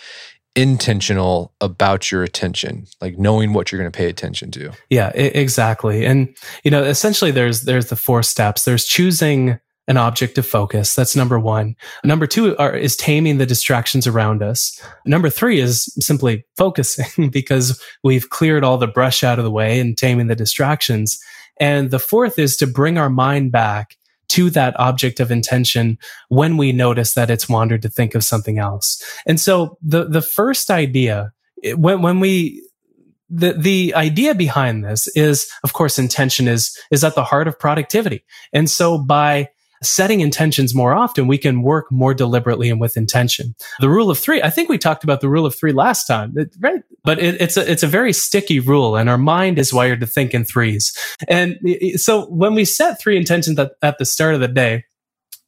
[0.57, 6.07] intentional about your attention like knowing what you're going to pay attention to yeah exactly
[6.07, 10.94] and you know essentially there's there's the four steps there's choosing an object of focus.
[10.94, 11.77] That's number one.
[12.05, 14.81] Number two are, is taming the distractions around us.
[15.05, 19.79] Number three is simply focusing because we've cleared all the brush out of the way
[19.79, 21.18] and taming the distractions.
[21.61, 23.96] And the fourth is to bring our mind back
[24.29, 28.59] to that object of intention when we notice that it's wandered to think of something
[28.59, 29.03] else.
[29.25, 31.33] And so the, the first idea,
[31.77, 32.62] when, when we
[33.29, 37.59] the the idea behind this is of course intention is is at the heart of
[37.59, 39.49] productivity and so by
[39.82, 43.54] setting intentions more often, we can work more deliberately and with intention.
[43.80, 46.34] The rule of three, I think we talked about the rule of three last time,
[46.60, 46.82] right?
[47.04, 50.06] But it, it's a, it's a very sticky rule and our mind is wired to
[50.06, 50.96] think in threes.
[51.28, 51.58] And
[51.96, 54.84] so when we set three intentions at, at the start of the day,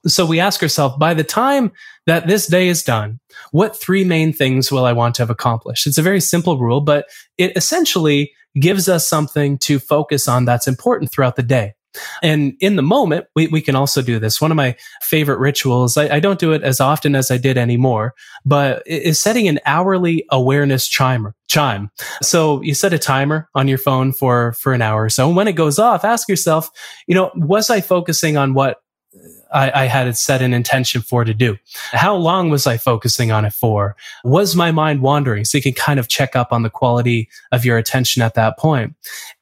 [0.06, 1.72] so we ask ourselves, by the time
[2.06, 3.18] that this day is done,
[3.50, 5.86] what three main things will I want to have accomplished?
[5.86, 10.68] It's a very simple rule, but it essentially gives us something to focus on that's
[10.68, 11.74] important throughout the day.
[12.22, 14.40] And in the moment, we, we can also do this.
[14.40, 17.56] One of my favorite rituals, I, I don't do it as often as I did
[17.56, 21.90] anymore, but is setting an hourly awareness chimer chime.
[22.22, 25.26] So you set a timer on your phone for, for an hour or so.
[25.26, 26.70] And when it goes off, ask yourself,
[27.06, 28.78] you know, was I focusing on what
[29.52, 31.56] I, I, had it set an intention for to do.
[31.92, 33.96] How long was I focusing on it for?
[34.24, 35.44] Was my mind wandering?
[35.44, 38.58] So you can kind of check up on the quality of your attention at that
[38.58, 38.94] point.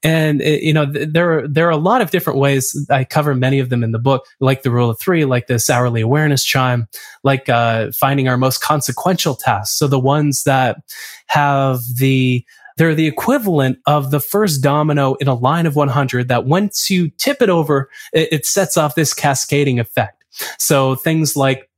[0.03, 2.87] And it, you know, th- there are there are a lot of different ways.
[2.91, 5.69] I cover many of them in the book, like the rule of three, like this
[5.69, 6.89] hourly awareness chime,
[7.25, 9.77] like uh, finding our most consequential tasks.
[9.77, 10.79] So the ones that
[11.27, 12.45] have the
[12.77, 17.11] they're the equivalent of the first domino in a line of 100 that once you
[17.11, 20.25] tip it over, it, it sets off this cascading effect.
[20.59, 21.71] So things like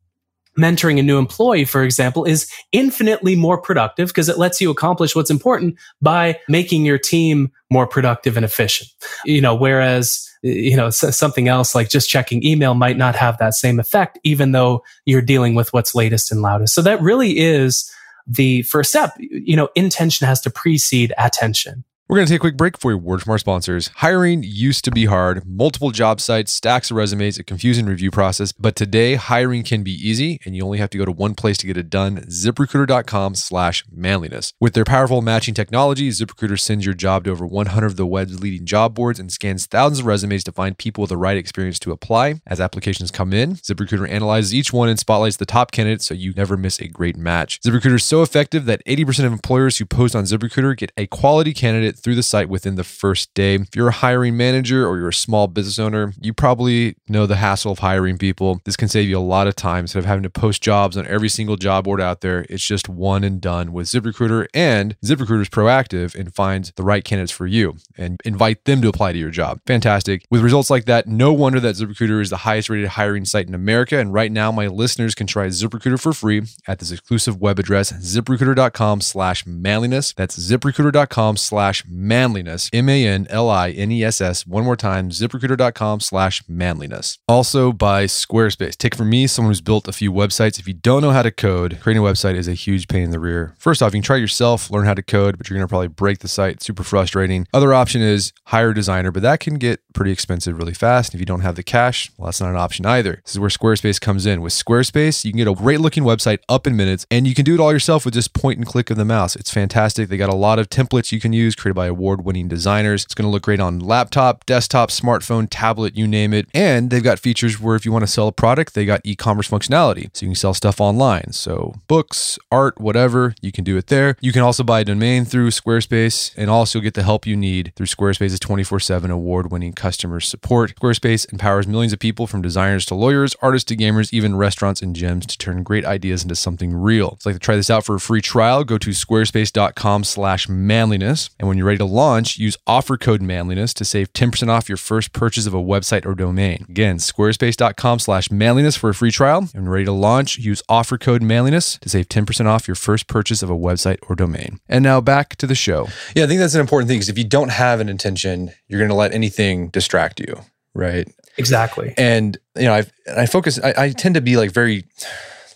[0.58, 5.14] mentoring a new employee, for example, is infinitely more productive because it lets you accomplish
[5.14, 8.90] what's important by making your team more productive and efficient.
[9.24, 13.54] You know, whereas, you know, something else like just checking email might not have that
[13.54, 16.74] same effect, even though you're dealing with what's latest and loudest.
[16.74, 17.92] So that really is
[18.28, 21.84] the first step, you know, intention has to precede attention.
[22.10, 23.88] We're going to take a quick break for a word from our sponsors.
[23.96, 28.50] Hiring used to be hard, multiple job sites, stacks of resumes, a confusing review process.
[28.50, 31.58] But today, hiring can be easy, and you only have to go to one place
[31.58, 34.54] to get it done ziprecruiter.com slash manliness.
[34.58, 38.40] With their powerful matching technology, ZipRecruiter sends your job to over 100 of the web's
[38.40, 41.78] leading job boards and scans thousands of resumes to find people with the right experience
[41.80, 42.40] to apply.
[42.46, 46.32] As applications come in, ZipRecruiter analyzes each one and spotlights the top candidates so you
[46.32, 47.60] never miss a great match.
[47.60, 51.52] ZipRecruiter is so effective that 80% of employers who post on ZipRecruiter get a quality
[51.52, 53.56] candidate through the site within the first day.
[53.56, 57.36] If you're a hiring manager or you're a small business owner, you probably know the
[57.36, 58.60] hassle of hiring people.
[58.64, 61.06] This can save you a lot of time instead of having to post jobs on
[61.06, 62.46] every single job board out there.
[62.48, 67.04] It's just one and done with ZipRecruiter, and ZipRecruiter is proactive and finds the right
[67.04, 69.60] candidates for you and invite them to apply to your job.
[69.66, 70.24] Fantastic.
[70.30, 73.54] With results like that, no wonder that ZipRecruiter is the highest rated hiring site in
[73.54, 73.98] America.
[73.98, 77.92] And right now, my listeners can try ZipRecruiter for free at this exclusive web address,
[77.92, 80.12] ziprecruiter.com slash manliness.
[80.14, 84.46] That's ziprecruiter.com slash manliness, M A N L I N E S S.
[84.46, 87.18] One more time, ziprecruiter.com slash manliness.
[87.28, 88.76] Also by Squarespace.
[88.76, 90.58] Take from me, someone who's built a few websites.
[90.58, 93.10] If you don't know how to code, creating a website is a huge pain in
[93.10, 93.54] the rear.
[93.58, 95.88] First off, you can try yourself, learn how to code, but you're going to probably
[95.88, 96.62] break the site.
[96.62, 97.46] Super frustrating.
[97.52, 101.14] Other option is hire a designer, but that can get pretty expensive really fast.
[101.14, 103.20] If you don't have the cash, well, that's not an option either.
[103.24, 104.40] This is where Squarespace comes in.
[104.40, 107.44] With Squarespace, you can get a great looking website up in minutes, and you can
[107.44, 109.36] do it all yourself with just point and click of the mouse.
[109.36, 110.08] It's fantastic.
[110.08, 113.04] They got a lot of templates you can use, create by award winning designers.
[113.04, 116.48] It's going to look great on laptop, desktop, smartphone, tablet, you name it.
[116.52, 119.14] And they've got features where if you want to sell a product, they got e
[119.14, 120.10] commerce functionality.
[120.12, 121.32] So you can sell stuff online.
[121.32, 124.16] So books, art, whatever, you can do it there.
[124.20, 127.72] You can also buy a domain through Squarespace and also get the help you need
[127.76, 130.74] through Squarespace's 24 7 award winning customer support.
[130.74, 134.96] Squarespace empowers millions of people from designers to lawyers, artists to gamers, even restaurants and
[134.96, 137.12] gyms to turn great ideas into something real.
[137.12, 138.64] It's like to try this out for a free trial.
[138.64, 141.30] Go to squarespace.com slash manliness.
[141.38, 144.78] And when you're ready to launch, use offer code manliness to save 10% off your
[144.78, 146.64] first purchase of a website or domain.
[146.68, 149.48] Again, squarespace.com slash manliness for a free trial.
[149.54, 153.42] And ready to launch, use offer code manliness to save 10% off your first purchase
[153.42, 154.60] of a website or domain.
[154.68, 155.88] And now back to the show.
[156.16, 158.80] Yeah, I think that's an important thing because if you don't have an intention, you're
[158.80, 160.40] going to let anything distract you,
[160.74, 161.06] right?
[161.36, 161.92] Exactly.
[161.98, 163.60] And you know, I I focus.
[163.62, 164.84] I, I tend to be like very,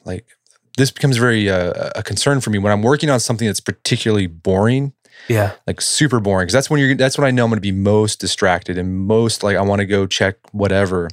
[0.05, 0.27] like
[0.77, 4.27] this becomes very uh, a concern for me when I'm working on something that's particularly
[4.27, 4.93] boring.
[5.29, 6.95] Yeah, like super boring because that's when you're.
[6.95, 9.81] That's when I know I'm going to be most distracted and most like I want
[9.81, 11.09] to go check whatever.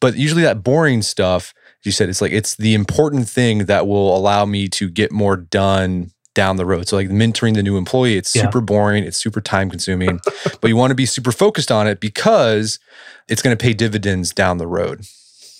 [0.00, 4.16] But usually that boring stuff, you said, it's like it's the important thing that will
[4.16, 6.86] allow me to get more done down the road.
[6.86, 10.20] So like mentoring the new employee, it's super boring, it's super time consuming,
[10.60, 12.78] but you want to be super focused on it because
[13.26, 15.06] it's going to pay dividends down the road.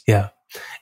[0.07, 0.29] Yeah.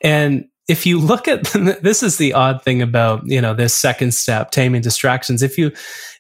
[0.00, 1.44] And if you look at
[1.83, 5.42] this is the odd thing about, you know, this second step, taming distractions.
[5.42, 5.72] If you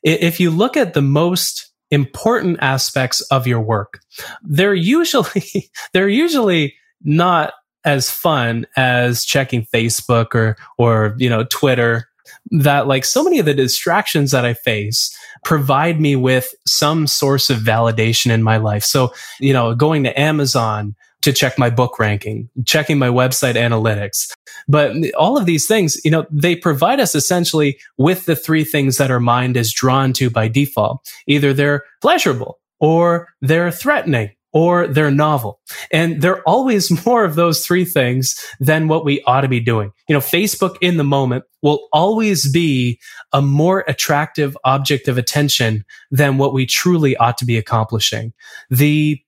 [0.02, 4.00] if you look at the most important aspects of your work,
[4.42, 7.54] they're usually they're usually not
[7.84, 12.08] as fun as checking Facebook or or you know Twitter
[12.50, 17.50] that like so many of the distractions that I face provide me with some source
[17.50, 18.82] of validation in my life.
[18.82, 24.30] So, you know, going to Amazon to check my book ranking, checking my website analytics.
[24.68, 28.98] But all of these things, you know, they provide us essentially with the three things
[28.98, 31.10] that our mind is drawn to by default.
[31.26, 35.60] Either they're pleasurable or they're threatening or they're novel.
[35.90, 39.92] And they're always more of those three things than what we ought to be doing.
[40.08, 43.00] You know, Facebook in the moment will always be
[43.32, 48.34] a more attractive object of attention than what we truly ought to be accomplishing.
[48.68, 49.20] The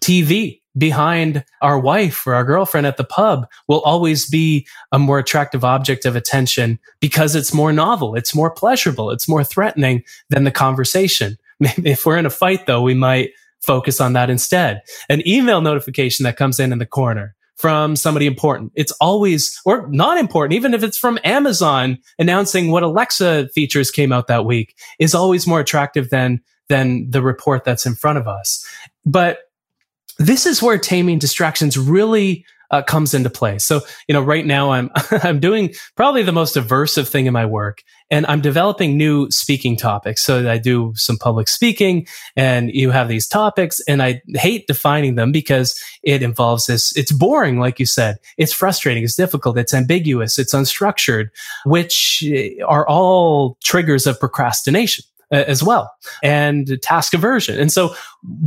[0.00, 5.18] TV behind our wife or our girlfriend at the pub will always be a more
[5.18, 10.44] attractive object of attention because it's more novel, it's more pleasurable, it's more threatening than
[10.44, 11.36] the conversation.
[11.60, 14.80] If we're in a fight though, we might focus on that instead.
[15.10, 18.72] An email notification that comes in in the corner from somebody important.
[18.74, 24.12] It's always, or not important, even if it's from Amazon announcing what Alexa features came
[24.12, 28.26] out that week is always more attractive than, than the report that's in front of
[28.26, 28.66] us.
[29.04, 29.40] But
[30.20, 33.58] this is where taming distractions really uh, comes into play.
[33.58, 37.46] So, you know, right now I'm, I'm doing probably the most aversive thing in my
[37.46, 40.22] work and I'm developing new speaking topics.
[40.22, 42.06] So I do some public speaking
[42.36, 46.96] and you have these topics and I hate defining them because it involves this.
[46.96, 47.58] It's boring.
[47.58, 49.02] Like you said, it's frustrating.
[49.02, 49.58] It's difficult.
[49.58, 50.38] It's ambiguous.
[50.38, 51.30] It's unstructured,
[51.64, 52.22] which
[52.68, 57.58] are all triggers of procrastination as well and task aversion.
[57.58, 57.94] And so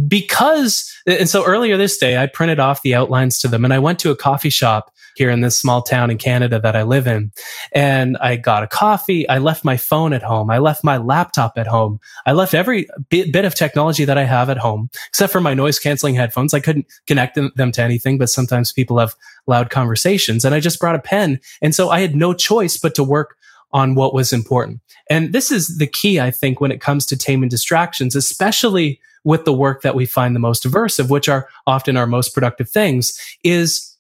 [0.07, 3.79] because, and so earlier this day, I printed off the outlines to them and I
[3.79, 7.07] went to a coffee shop here in this small town in Canada that I live
[7.07, 7.31] in.
[7.71, 9.27] And I got a coffee.
[9.29, 10.49] I left my phone at home.
[10.49, 11.99] I left my laptop at home.
[12.25, 15.53] I left every bit, bit of technology that I have at home, except for my
[15.53, 16.53] noise canceling headphones.
[16.53, 19.15] I couldn't connect them, them to anything, but sometimes people have
[19.45, 21.39] loud conversations and I just brought a pen.
[21.61, 23.37] And so I had no choice but to work
[23.73, 24.79] on what was important.
[25.09, 29.45] And this is the key, I think, when it comes to taming distractions, especially with
[29.45, 33.19] the work that we find the most aversive, which are often our most productive things,
[33.43, 33.97] is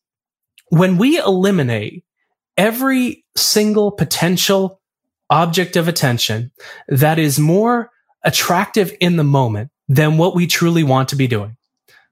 [0.69, 2.03] when we eliminate
[2.57, 4.79] every single potential
[5.29, 6.51] object of attention
[6.87, 7.89] that is more
[8.23, 11.57] attractive in the moment than what we truly want to be doing,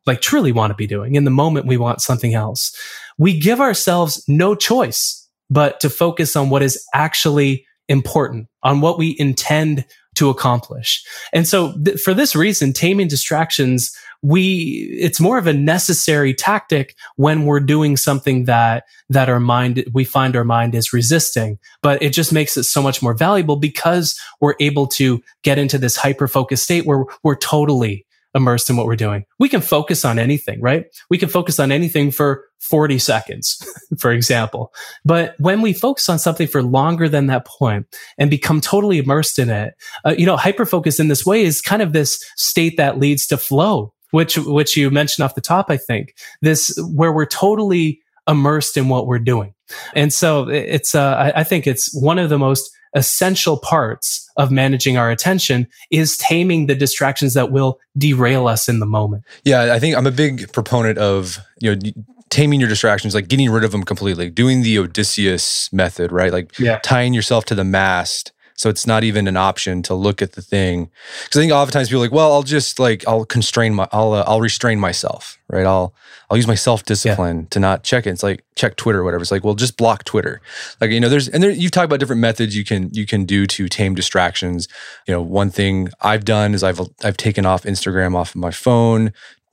[0.05, 2.75] like truly want to be doing in the moment we want something else,
[3.17, 5.20] we give ourselves no choice
[5.51, 9.85] but to focus on what is actually important, on what we intend
[10.15, 11.05] to accomplish.
[11.31, 16.95] And so th- for this reason, taming distractions, we, it's more of a necessary tactic
[17.15, 22.01] when we're doing something that, that our mind, we find our mind is resisting, but
[22.01, 25.97] it just makes it so much more valuable because we're able to get into this
[25.97, 29.25] hyper focused state where we're totally immersed in what we're doing.
[29.39, 30.85] We can focus on anything, right?
[31.09, 33.65] We can focus on anything for 40 seconds,
[33.99, 34.73] for example.
[35.03, 39.39] But when we focus on something for longer than that point and become totally immersed
[39.39, 39.73] in it,
[40.05, 43.37] uh, you know, hyperfocus in this way is kind of this state that leads to
[43.37, 48.77] flow, which, which you mentioned off the top, I think this where we're totally immersed
[48.77, 49.53] in what we're doing.
[49.95, 54.51] And so it's, uh, I, I think it's one of the most essential parts of
[54.51, 59.23] managing our attention is taming the distractions that will derail us in the moment.
[59.43, 61.91] Yeah, I think I'm a big proponent of, you know,
[62.29, 66.31] taming your distractions, like getting rid of them completely, doing the Odysseus method, right?
[66.31, 66.79] Like yeah.
[66.79, 68.31] tying yourself to the mast
[68.61, 70.91] so it's not even an option to look at the thing.
[71.23, 74.13] Because I think oftentimes people are like, well, I'll just like I'll constrain my, I'll
[74.13, 75.65] uh, I'll restrain myself, right?
[75.65, 75.95] I'll
[76.29, 77.47] I'll use my self discipline yeah.
[77.49, 78.11] to not check it.
[78.11, 79.23] It's like check Twitter or whatever.
[79.23, 80.43] It's like, well, just block Twitter.
[80.79, 83.25] Like you know, there's and there, you've talked about different methods you can you can
[83.25, 84.67] do to tame distractions.
[85.07, 88.51] You know, one thing I've done is I've I've taken off Instagram off of my
[88.51, 89.05] phone.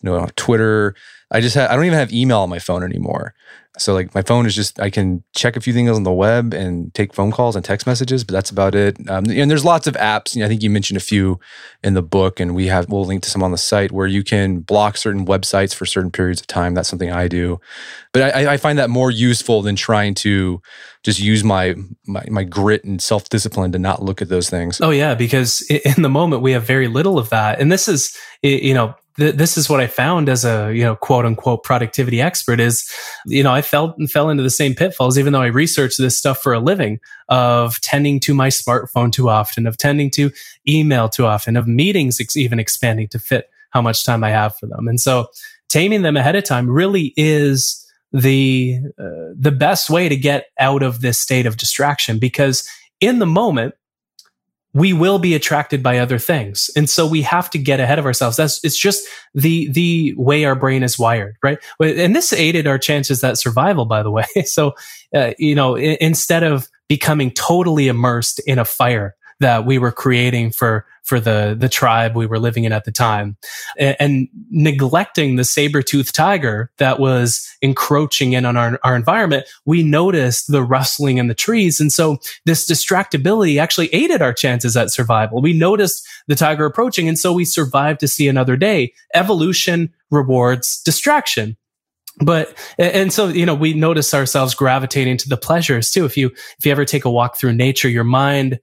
[0.03, 0.95] You know, Twitter.
[1.31, 3.33] I just I don't even have email on my phone anymore.
[3.79, 6.53] So like my phone is just I can check a few things on the web
[6.53, 8.99] and take phone calls and text messages, but that's about it.
[9.09, 10.35] Um, and there's lots of apps.
[10.35, 11.39] You know, I think you mentioned a few
[11.83, 14.23] in the book, and we have we'll link to some on the site where you
[14.23, 16.75] can block certain websites for certain periods of time.
[16.75, 17.61] That's something I do,
[18.13, 20.61] but I, I find that more useful than trying to
[21.03, 21.75] just use my
[22.07, 24.81] my, my grit and self discipline to not look at those things.
[24.81, 28.17] Oh yeah, because in the moment we have very little of that, and this is
[28.43, 32.21] you know th- this is what I found as a, you know, quote unquote productivity
[32.21, 32.91] expert is,
[33.27, 36.17] you know, I fell and fell into the same pitfalls, even though I researched this
[36.17, 40.31] stuff for a living of tending to my smartphone too often, of tending to
[40.67, 44.57] email too often, of meetings ex- even expanding to fit how much time I have
[44.57, 44.89] for them.
[44.89, 45.29] And so
[45.69, 50.83] taming them ahead of time really is the, uh, the best way to get out
[50.83, 52.67] of this state of distraction because
[53.01, 53.75] in the moment,
[54.79, 56.71] we will be attracted by other things.
[56.77, 58.37] And so we have to get ahead of ourselves.
[58.37, 61.59] That's, it's just the, the way our brain is wired, right?
[61.81, 64.25] And this aided our chances at survival, by the way.
[64.45, 64.75] So,
[65.15, 70.51] uh, you know, instead of becoming totally immersed in a fire, that we were creating
[70.51, 73.37] for for the the tribe we were living in at the time.
[73.79, 79.83] And, and neglecting the saber-toothed tiger that was encroaching in on our, our environment we
[79.83, 81.81] noticed the rustling in the trees.
[81.81, 85.41] And so this distractibility actually aided our chances at survival.
[85.41, 88.93] We noticed the tiger approaching and so we survived to see another day.
[89.15, 91.57] Evolution rewards distraction.
[92.21, 96.05] But and so you know we notice ourselves gravitating to the pleasures too.
[96.05, 98.59] If you if you ever take a walk through nature your mind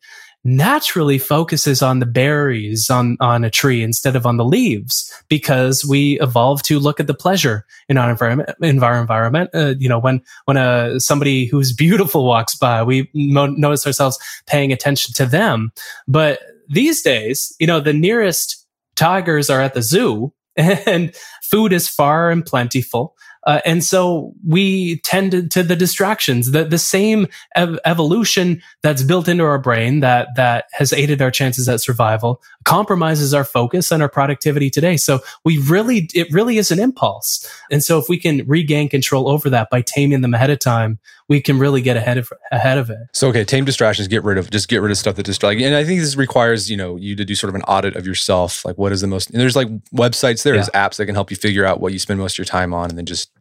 [0.45, 5.83] naturally focuses on the berries on, on a tree instead of on the leaves because
[5.83, 9.49] we evolved to look at the pleasure in our environment, in our environment.
[9.53, 14.19] Uh, you know, when, when a, somebody who's beautiful walks by, we mo- notice ourselves
[14.45, 15.71] paying attention to them.
[16.07, 16.39] But
[16.69, 22.29] these days, you know, the nearest tigers are at the zoo and food is far
[22.29, 23.14] and plentiful.
[23.45, 29.27] Uh, and so we tend to the distractions, the, the same ev- evolution that's built
[29.27, 34.01] into our brain that, that has aided our chances at survival compromises our focus and
[34.01, 34.97] our productivity today.
[34.97, 37.47] So we really, it really is an impulse.
[37.69, 40.99] And so if we can regain control over that by taming them ahead of time,
[41.27, 42.99] we can really get ahead of ahead of it.
[43.13, 45.63] So okay, tame distractions, get rid of just get rid of stuff that distracts.
[45.63, 48.05] And I think this requires, you know, you to do sort of an audit of
[48.05, 48.63] yourself.
[48.63, 50.87] Like what is the most and there's like websites, there's yeah.
[50.87, 52.89] apps that can help you figure out what you spend most of your time on
[52.89, 53.31] and then just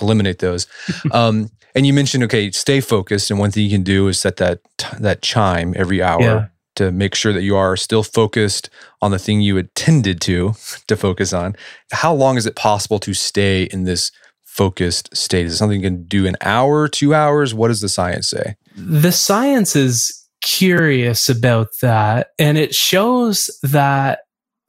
[0.00, 0.66] eliminate those.
[1.12, 3.30] um, and you mentioned, okay, stay focused.
[3.30, 4.60] And one thing you can do is set that
[4.98, 6.46] that chime every hour yeah.
[6.76, 8.70] to make sure that you are still focused
[9.02, 10.54] on the thing you intended to
[10.86, 11.56] to focus on.
[11.92, 14.12] How long is it possible to stay in this
[14.54, 15.46] focused state?
[15.46, 17.52] Is it something you can do an hour, two hours?
[17.52, 18.54] What does the science say?
[18.76, 24.20] The science is curious about that, and it shows that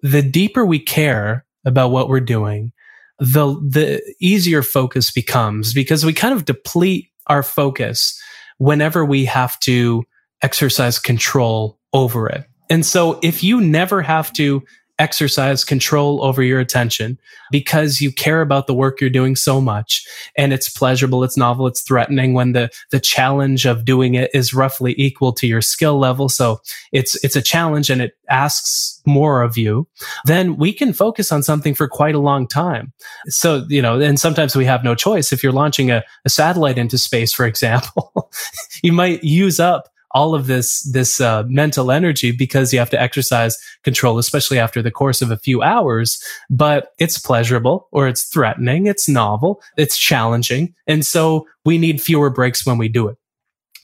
[0.02, 2.72] the deeper we care about what we're doing,
[3.20, 8.20] the the easier focus becomes because we kind of deplete our focus
[8.58, 10.04] whenever we have to
[10.42, 12.46] exercise control over it.
[12.70, 14.64] And so if you never have to
[15.00, 17.18] exercise control over your attention
[17.52, 20.06] because you care about the work you're doing so much
[20.38, 24.54] and it's pleasurable, it's novel, it's threatening when the, the challenge of doing it is
[24.54, 26.30] roughly equal to your skill level.
[26.30, 29.88] So it's, it's a challenge and it asks more of you.
[30.26, 32.94] Then we can focus on something for quite a long time.
[33.28, 35.32] So, you know, and sometimes we have no choice.
[35.32, 38.32] If you're launching a, a satellite into space, for example,
[38.84, 43.00] you might use up all of this this uh, mental energy because you have to
[43.00, 46.24] exercise control, especially after the course of a few hours.
[46.50, 52.30] But it's pleasurable, or it's threatening, it's novel, it's challenging, and so we need fewer
[52.32, 53.18] breaks when we do it.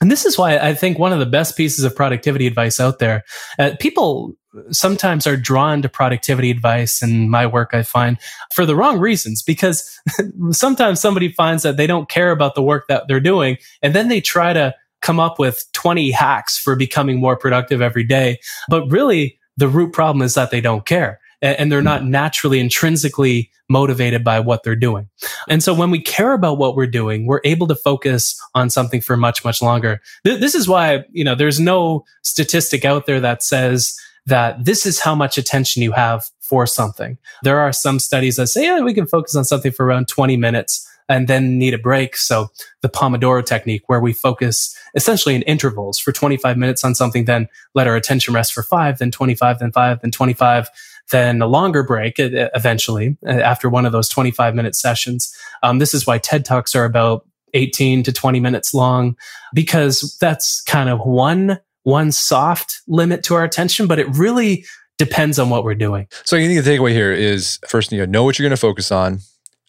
[0.00, 2.98] And this is why I think one of the best pieces of productivity advice out
[2.98, 3.22] there.
[3.56, 4.34] Uh, people
[4.70, 8.18] sometimes are drawn to productivity advice and my work I find
[8.52, 9.98] for the wrong reasons because
[10.50, 14.08] sometimes somebody finds that they don't care about the work that they're doing and then
[14.08, 18.38] they try to come up with 20 hacks for becoming more productive every day.
[18.68, 21.20] But really, the root problem is that they don't care.
[21.42, 25.08] and they're not naturally intrinsically motivated by what they're doing.
[25.48, 29.00] And so when we care about what we're doing, we're able to focus on something
[29.00, 30.00] for much, much longer.
[30.24, 33.96] This is why, you know, there's no statistic out there that says
[34.26, 37.18] that this is how much attention you have for something.
[37.42, 40.36] There are some studies that say, yeah, we can focus on something for around 20
[40.36, 42.16] minutes and then need a break.
[42.16, 42.48] So
[42.80, 47.48] the Pomodoro technique where we focus essentially in intervals for 25 minutes on something, then
[47.74, 50.68] let our attention rest for five, then 25, then five, then 25,
[51.10, 55.36] then a longer break eventually after one of those 25 minute sessions.
[55.62, 59.16] Um, this is why TED Talks are about 18 to 20 minutes long
[59.54, 64.64] because that's kind of one one soft limit to our attention, but it really
[64.98, 66.06] depends on what we're doing.
[66.24, 68.92] So I think the takeaway here is first you know what you're going to focus
[68.92, 69.18] on,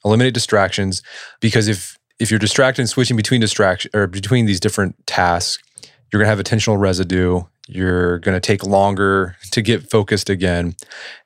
[0.05, 1.01] eliminate distractions
[1.39, 5.61] because if if you're distracted and switching between distraction or between these different tasks,
[6.11, 7.41] you're going to have attentional residue.
[7.67, 10.75] You're going to take longer to get focused again.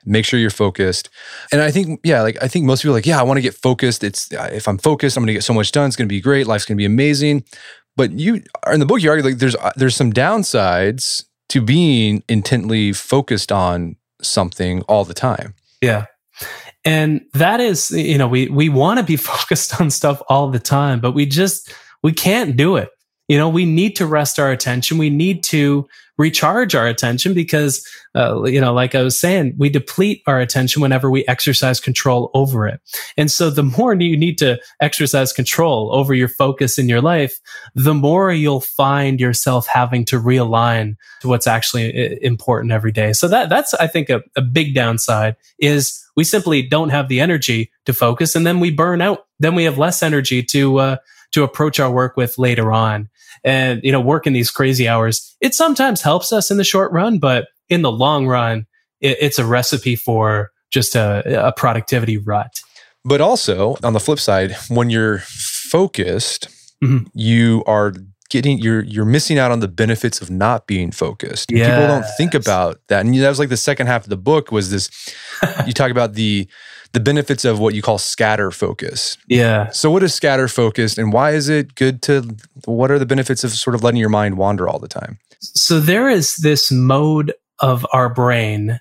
[0.06, 1.10] Make sure you're focused.
[1.52, 3.42] And I think, yeah, like I think most people are like, yeah, I want to
[3.42, 4.04] get focused.
[4.04, 5.88] It's if I'm focused, I'm going to get so much done.
[5.88, 6.48] It's going to be great.
[6.48, 7.44] Life's going to be amazing.
[7.96, 12.94] But you in the book, you argue like there's there's some downsides to being intently
[12.94, 15.56] focused on something all the time.
[15.82, 16.06] Yeah.
[16.88, 20.60] And that is, you know, we we want to be focused on stuff all the
[20.60, 22.90] time, but we just we can't do it.
[23.28, 24.98] You know, we need to rest our attention.
[24.98, 29.70] We need to recharge our attention because, uh, you know, like I was saying, we
[29.70, 32.82] deplete our attention whenever we exercise control over it.
[33.18, 37.40] And so the more you need to exercise control over your focus in your life,
[37.76, 43.14] the more you'll find yourself having to realign to what's actually important every day.
[43.14, 47.20] So that, that's, I think, a, a big downside is we simply don't have the
[47.20, 49.28] energy to focus and then we burn out.
[49.40, 50.98] Then we have less energy to, uh,
[51.34, 53.10] to approach our work with later on
[53.44, 55.36] and, you know, working these crazy hours.
[55.42, 58.66] It sometimes helps us in the short run, but in the long run,
[59.02, 62.62] it, it's a recipe for just a, a productivity rut.
[63.06, 66.50] But also on the flip side, when you're focused,
[66.84, 67.06] mm-hmm.
[67.14, 67.94] you are
[68.30, 71.52] getting you're you're missing out on the benefits of not being focused.
[71.52, 71.70] Yes.
[71.70, 73.06] People don't think about that.
[73.06, 74.90] And that was like the second half of the book was this
[75.66, 76.48] you talk about the
[76.94, 79.18] the benefits of what you call scatter focus.
[79.28, 79.70] Yeah.
[79.72, 82.36] So what is scatter focus and why is it good to
[82.66, 85.20] what are the benefits of sort of letting your mind wander all the time?
[85.40, 88.80] So there is this mode of our brain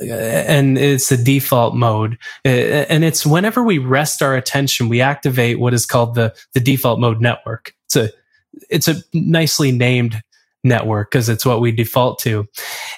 [0.00, 5.00] uh, and it's the default mode uh, and it's whenever we rest our attention we
[5.00, 8.10] activate what is called the the default mode network it's a
[8.70, 10.20] it's a nicely named
[10.64, 12.44] network because it's what we default to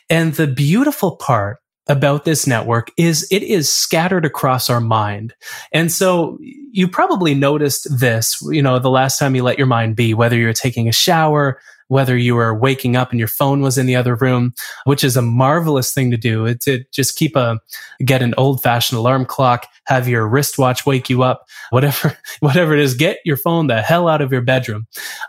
[0.08, 5.34] and the beautiful part about this network is it is scattered across our mind.
[5.72, 9.96] And so you probably noticed this, you know, the last time you let your mind
[9.96, 13.78] be, whether you're taking a shower, whether you were waking up and your phone was
[13.78, 14.52] in the other room,
[14.84, 16.46] which is a marvelous thing to do.
[16.46, 17.58] Uh, to just keep a,
[18.04, 22.80] get an old fashioned alarm clock, have your wristwatch wake you up, whatever, whatever it
[22.80, 24.86] is, get your phone the hell out of your bedroom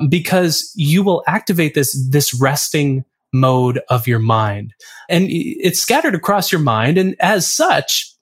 [0.09, 3.05] because you will activate this, this resting
[3.39, 4.73] mode of your mind.
[5.09, 6.97] And it's scattered across your mind.
[6.97, 8.13] And as such,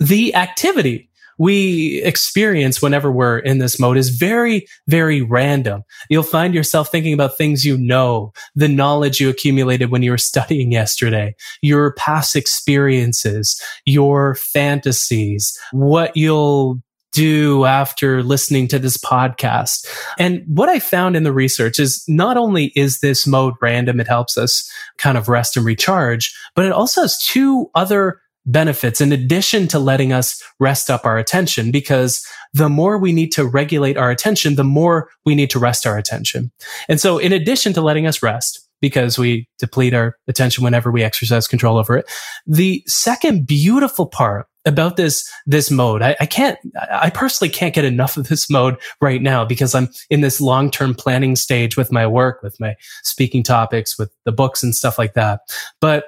[0.00, 5.84] the activity we experience whenever we're in this mode is very, very random.
[6.10, 10.18] You'll find yourself thinking about things you know, the knowledge you accumulated when you were
[10.18, 16.82] studying yesterday, your past experiences, your fantasies, what you'll
[17.12, 19.86] do after listening to this podcast.
[20.18, 24.08] And what I found in the research is not only is this mode random, it
[24.08, 29.12] helps us kind of rest and recharge, but it also has two other benefits in
[29.12, 33.96] addition to letting us rest up our attention because the more we need to regulate
[33.96, 36.50] our attention, the more we need to rest our attention.
[36.88, 41.02] And so in addition to letting us rest, because we deplete our attention whenever we
[41.02, 42.10] exercise control over it.
[42.46, 46.02] The second beautiful part about this this mode.
[46.02, 46.58] I, I, can't
[46.92, 50.94] I personally can't get enough of this mode right now because I'm in this long-term
[50.94, 55.14] planning stage with my work, with my speaking topics, with the books and stuff like
[55.14, 55.40] that.
[55.80, 56.04] But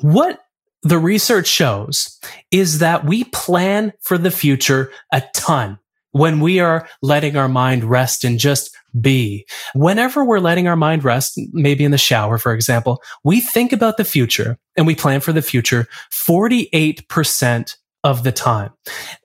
[0.00, 0.40] what
[0.82, 2.18] the research shows
[2.50, 5.78] is that we plan for the future a ton
[6.16, 9.46] when we are letting our mind rest and just be.
[9.74, 13.98] Whenever we're letting our mind rest, maybe in the shower, for example, we think about
[13.98, 17.76] the future and we plan for the future 48%
[18.06, 18.70] of the time.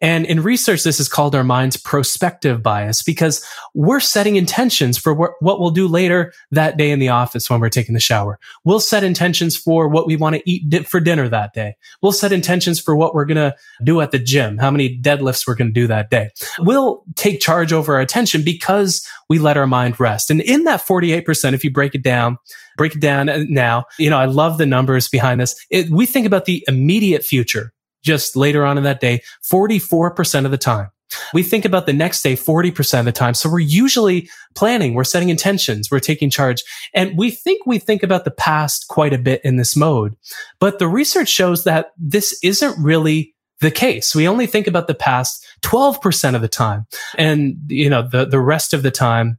[0.02, 5.14] And in research, this is called our mind's prospective bias because we're setting intentions for
[5.14, 8.40] what, what we'll do later that day in the office when we're taking the shower.
[8.66, 11.76] We'll set intentions for what we want to eat di- for dinner that day.
[12.02, 15.46] We'll set intentions for what we're going to do at the gym, how many deadlifts
[15.46, 16.32] we're going to do that day.
[16.58, 20.32] We'll take charge over our attention because we let our mind rest.
[20.32, 22.40] And in that 48%, if you break it down,
[22.78, 25.56] break it down uh, now, you know, I love the numbers behind this.
[25.70, 27.72] It, we think about the immediate future
[28.04, 30.90] just later on in that day 44% of the time.
[31.34, 33.34] We think about the next day 40% of the time.
[33.34, 36.64] So we're usually planning, we're setting intentions, we're taking charge.
[36.94, 40.16] And we think we think about the past quite a bit in this mode.
[40.60, 44.16] But the research shows that this isn't really the case.
[44.16, 46.88] We only think about the past 12% of the time.
[47.18, 49.38] And, you know, the, the rest of the time,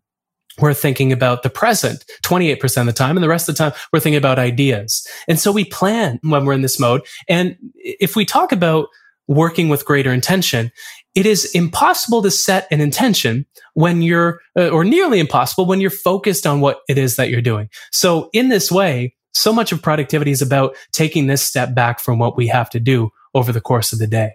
[0.61, 3.17] we're thinking about the present 28% of the time.
[3.17, 5.07] And the rest of the time, we're thinking about ideas.
[5.29, 7.03] And so we plan when we're in this mode.
[7.29, 8.89] And if we talk about
[9.29, 10.71] working with greater intention,
[11.15, 15.91] it is impossible to set an intention when you're, uh, or nearly impossible when you're
[15.91, 17.69] focused on what it is that you're doing.
[17.93, 22.19] So in this way, so much of productivity is about taking this step back from
[22.19, 24.33] what we have to do over the course of the day.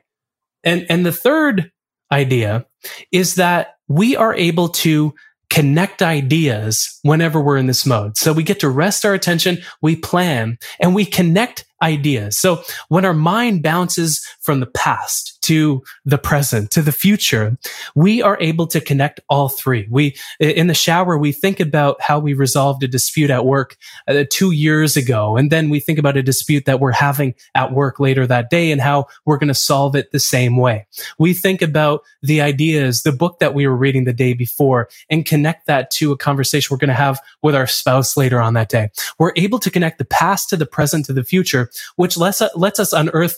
[0.63, 1.71] And, and the third
[2.11, 2.65] idea
[3.11, 5.13] is that we are able to
[5.57, 8.15] connect ideas whenever we're in this mode.
[8.15, 12.39] So we get to rest our attention, we plan, and we connect ideas.
[12.39, 17.57] So when our mind bounces from the past to the present, to the future,
[17.95, 19.87] we are able to connect all three.
[19.89, 24.25] We, in the shower, we think about how we resolved a dispute at work uh,
[24.29, 25.37] two years ago.
[25.37, 28.71] And then we think about a dispute that we're having at work later that day
[28.71, 30.85] and how we're going to solve it the same way.
[31.17, 35.25] We think about the ideas, the book that we were reading the day before and
[35.25, 38.69] connect that to a conversation we're going to have with our spouse later on that
[38.69, 38.89] day.
[39.17, 42.79] We're able to connect the past to the present to the future, which lets, lets
[42.79, 43.37] us unearth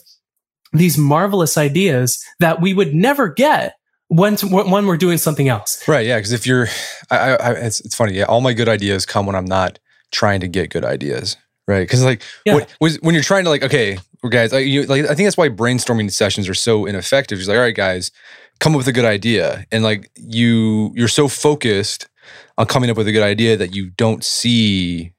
[0.72, 3.74] these marvelous ideas that we would never get
[4.08, 5.86] when to, when we're doing something else.
[5.88, 6.06] Right.
[6.06, 6.18] Yeah.
[6.18, 6.68] Because if you're,
[7.10, 8.14] I, I, it's, it's funny.
[8.14, 8.24] Yeah.
[8.24, 9.78] All my good ideas come when I'm not
[10.10, 11.36] trying to get good ideas.
[11.68, 11.80] Right.
[11.80, 12.64] Because like yeah.
[12.78, 15.48] when, when you're trying to like, okay, guys, like, you, like I think that's why
[15.48, 17.38] brainstorming sessions are so ineffective.
[17.38, 18.10] It's like, all right, guys,
[18.58, 22.08] come up with a good idea, and like you, you're so focused
[22.58, 25.12] on coming up with a good idea that you don't see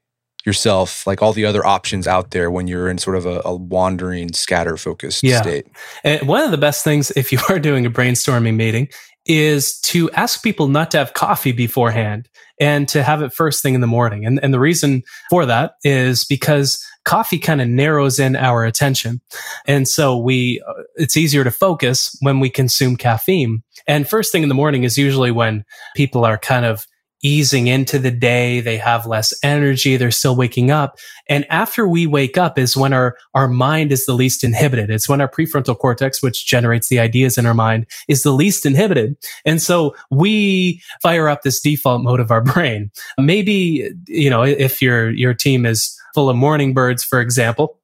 [0.45, 3.55] yourself like all the other options out there when you're in sort of a, a
[3.55, 5.41] wandering scatter focused yeah.
[5.41, 5.67] state.
[6.03, 8.89] And one of the best things if you are doing a brainstorming meeting
[9.25, 12.27] is to ask people not to have coffee beforehand
[12.59, 14.25] and to have it first thing in the morning.
[14.25, 19.21] And, and the reason for that is because coffee kind of narrows in our attention.
[19.67, 23.63] And so we uh, it's easier to focus when we consume caffeine.
[23.87, 25.65] And first thing in the morning is usually when
[25.95, 26.85] people are kind of
[27.21, 28.61] easing into the day.
[28.61, 29.97] They have less energy.
[29.97, 30.97] They're still waking up.
[31.27, 34.89] And after we wake up is when our, our mind is the least inhibited.
[34.89, 38.65] It's when our prefrontal cortex, which generates the ideas in our mind, is the least
[38.65, 39.15] inhibited.
[39.45, 42.91] And so we fire up this default mode of our brain.
[43.17, 47.77] Maybe, you know, if your, your team is full of morning birds, for example,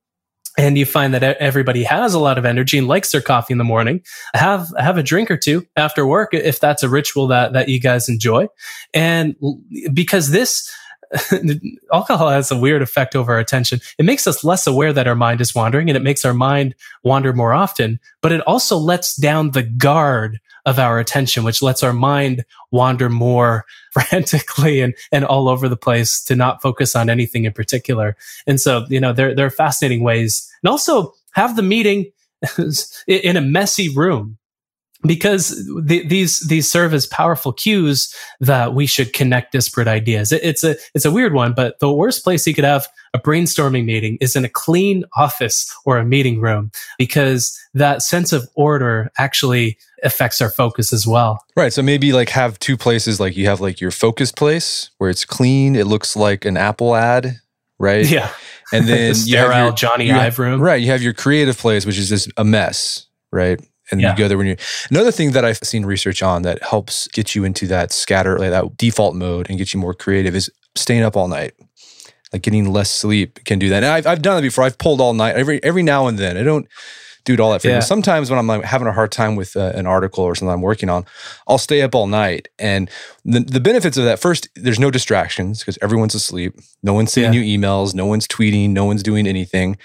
[0.57, 3.59] and you find that everybody has a lot of energy and likes their coffee in
[3.59, 4.01] the morning.
[4.33, 7.79] Have have a drink or two after work if that's a ritual that that you
[7.79, 8.47] guys enjoy.
[8.93, 9.35] And
[9.93, 10.69] because this
[11.93, 13.79] alcohol has a weird effect over our attention.
[13.97, 16.75] It makes us less aware that our mind is wandering and it makes our mind
[17.03, 21.81] wander more often, but it also lets down the guard of our attention, which lets
[21.81, 27.09] our mind wander more frantically and, and all over the place to not focus on
[27.09, 28.17] anything in particular.
[28.45, 32.11] And so, you know, there, there are fascinating ways and also have the meeting
[33.07, 34.37] in a messy room
[35.05, 40.31] because these these serve as powerful cues that we should connect disparate ideas.
[40.31, 43.19] It, it's a it's a weird one, but the worst place you could have a
[43.19, 48.47] brainstorming meeting is in a clean office or a meeting room because that sense of
[48.55, 51.43] order actually affects our focus as well.
[51.55, 51.73] Right.
[51.73, 55.25] So maybe like have two places like you have like your focus place where it's
[55.25, 57.39] clean, it looks like an Apple ad,
[57.79, 58.07] right?
[58.07, 58.31] Yeah.
[58.71, 60.61] And then the sterile you have your, Jony Ive room.
[60.61, 60.81] Right.
[60.81, 63.59] You have your creative place, which is just a mess, right?
[63.91, 64.11] And yeah.
[64.11, 64.57] you go there when you
[64.89, 68.51] another thing that i've seen research on that helps get you into that scatter like
[68.51, 71.53] that default mode and get you more creative is staying up all night.
[72.33, 73.83] Like getting less sleep can do that.
[73.83, 74.63] And i've, I've done it before.
[74.63, 76.37] I've pulled all night every every now and then.
[76.37, 76.67] I don't
[77.33, 77.83] it all that frequently.
[77.83, 77.87] Yeah.
[77.87, 80.61] Sometimes when I'm like having a hard time with uh, an article or something I'm
[80.61, 81.05] working on,
[81.47, 82.47] I'll stay up all night.
[82.59, 82.89] And
[83.25, 86.55] the, the benefits of that first, there's no distractions because everyone's asleep.
[86.83, 87.41] No one's sending yeah.
[87.41, 87.93] you emails.
[87.93, 88.71] No one's tweeting.
[88.71, 89.77] No one's doing anything.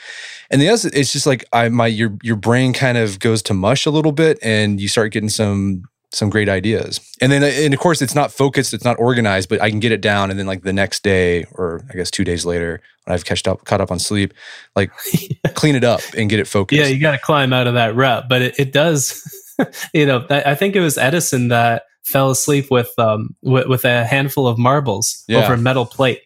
[0.51, 3.55] And the other, it's just like I my your your brain kind of goes to
[3.55, 7.01] mush a little bit, and you start getting some some great ideas.
[7.21, 9.93] And then, and of course, it's not focused, it's not organized, but I can get
[9.93, 10.31] it down.
[10.31, 13.49] And then, like the next day, or I guess two days later, when I've catched
[13.49, 14.35] up, caught up on sleep,
[14.77, 14.93] like
[15.55, 16.79] clean it up and get it focused.
[16.79, 19.23] Yeah, you got to climb out of that rut, but it, it does.
[19.95, 24.05] you know, I think it was Edison that fell asleep with um with, with a
[24.05, 25.45] handful of marbles yeah.
[25.45, 26.21] over a metal plate,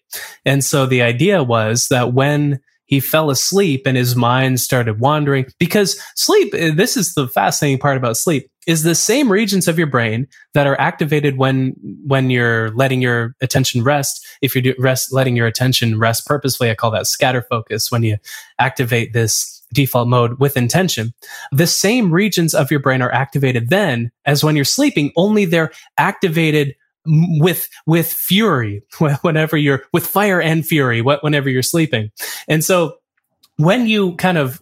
[0.44, 5.46] and so the idea was that when he fell asleep and his mind started wandering.
[5.58, 9.78] Because sleep eh, this is the fascinating part about sleep is the same regions of
[9.78, 11.74] your brain that are activated when
[12.04, 16.74] when you're letting your attention rest if you're rest letting your attention rest purposefully i
[16.74, 18.16] call that scatter focus when you
[18.58, 21.12] activate this default mode with intention,
[21.52, 25.72] the same regions of your brain are activated then as when you're sleeping, only they're
[25.98, 26.74] activated
[27.06, 28.82] with with fury
[29.22, 32.10] whenever you're with fire and fury whenever you're sleeping.
[32.48, 32.98] And so
[33.58, 34.60] when you kind of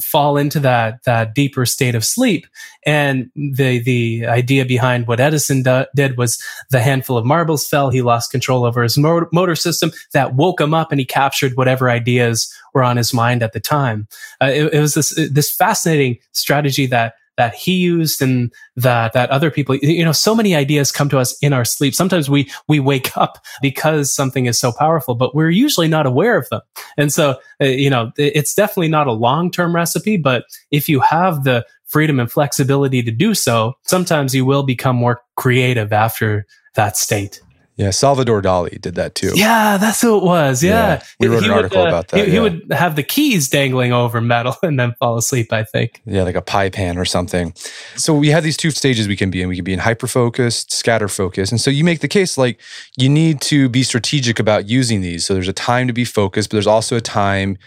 [0.00, 2.46] fall into that that deeper state of sleep
[2.84, 6.40] and the the idea behind what edison do, did was
[6.70, 10.60] the handful of marbles fell he lost control over his motor, motor system that woke
[10.60, 14.06] him up and he captured whatever ideas were on his mind at the time.
[14.40, 19.30] Uh, it, it was this this fascinating strategy that that he used and that that
[19.30, 21.94] other people you know so many ideas come to us in our sleep.
[21.94, 26.36] Sometimes we we wake up because something is so powerful but we're usually not aware
[26.36, 26.60] of them.
[26.96, 31.44] And so uh, you know it's definitely not a long-term recipe but if you have
[31.44, 36.96] the freedom and flexibility to do so sometimes you will become more creative after that
[36.96, 37.40] state
[37.76, 39.32] yeah, Salvador Dali did that too.
[39.34, 40.62] Yeah, that's who it was.
[40.62, 42.16] Yeah, yeah we wrote he an article would, uh, about that.
[42.16, 42.32] He, yeah.
[42.32, 45.52] he, would have the keys dangling over metal and then fall asleep.
[45.52, 46.00] I think.
[46.06, 47.52] Yeah, like a pie pan or something.
[47.96, 49.48] So we have these two stages we can be in.
[49.48, 52.58] We can be in hyper focused, scatter focused, and so you make the case like
[52.96, 55.26] you need to be strategic about using these.
[55.26, 57.58] So there's a time to be focused, but there's also a time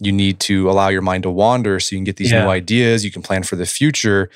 [0.00, 2.44] you need to allow your mind to wander so you can get these yeah.
[2.44, 4.30] new ideas you can plan for the future.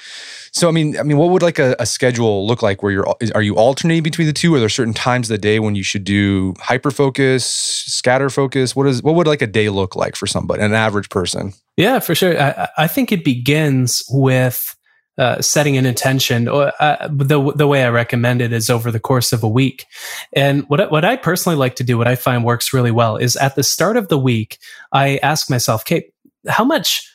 [0.52, 3.06] So i mean i mean what would like a, a, schedule look like where you're
[3.34, 4.54] are you alternating between the two?
[4.54, 8.76] Are there certain times of the day when you should do hyper focus scatter focus?
[8.76, 11.54] What is what would like a day look like for somebody an average person?
[11.76, 12.40] Yeah for sure.
[12.40, 14.76] I, I think it begins with
[15.18, 16.48] uh, setting an intention.
[16.48, 19.86] Uh, the the way I recommend it is over the course of a week.
[20.32, 23.36] And what what I personally like to do, what I find works really well, is
[23.36, 24.58] at the start of the week,
[24.92, 26.12] I ask myself, "Kate,
[26.48, 27.08] how much?"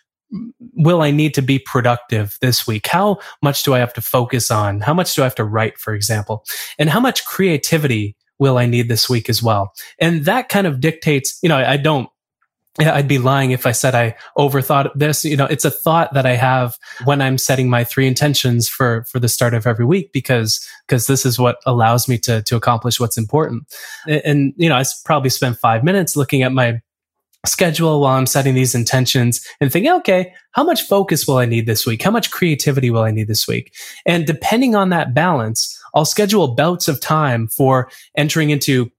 [0.73, 2.87] will I need to be productive this week?
[2.87, 4.81] How much do I have to focus on?
[4.81, 6.43] How much do I have to write, for example?
[6.77, 9.71] And how much creativity will I need this week as well?
[9.99, 12.09] And that kind of dictates, you know, I don't
[12.79, 15.25] I'd be lying if I said I overthought this.
[15.25, 19.03] You know, it's a thought that I have when I'm setting my three intentions for
[19.05, 22.55] for the start of every week because because this is what allows me to to
[22.55, 23.63] accomplish what's important.
[24.07, 26.81] And, and you know, I probably spend five minutes looking at my
[27.45, 31.65] schedule while I'm setting these intentions and thinking, okay, how much focus will I need
[31.65, 32.01] this week?
[32.01, 33.73] How much creativity will I need this week?
[34.05, 38.91] And depending on that balance, I'll schedule bouts of time for entering into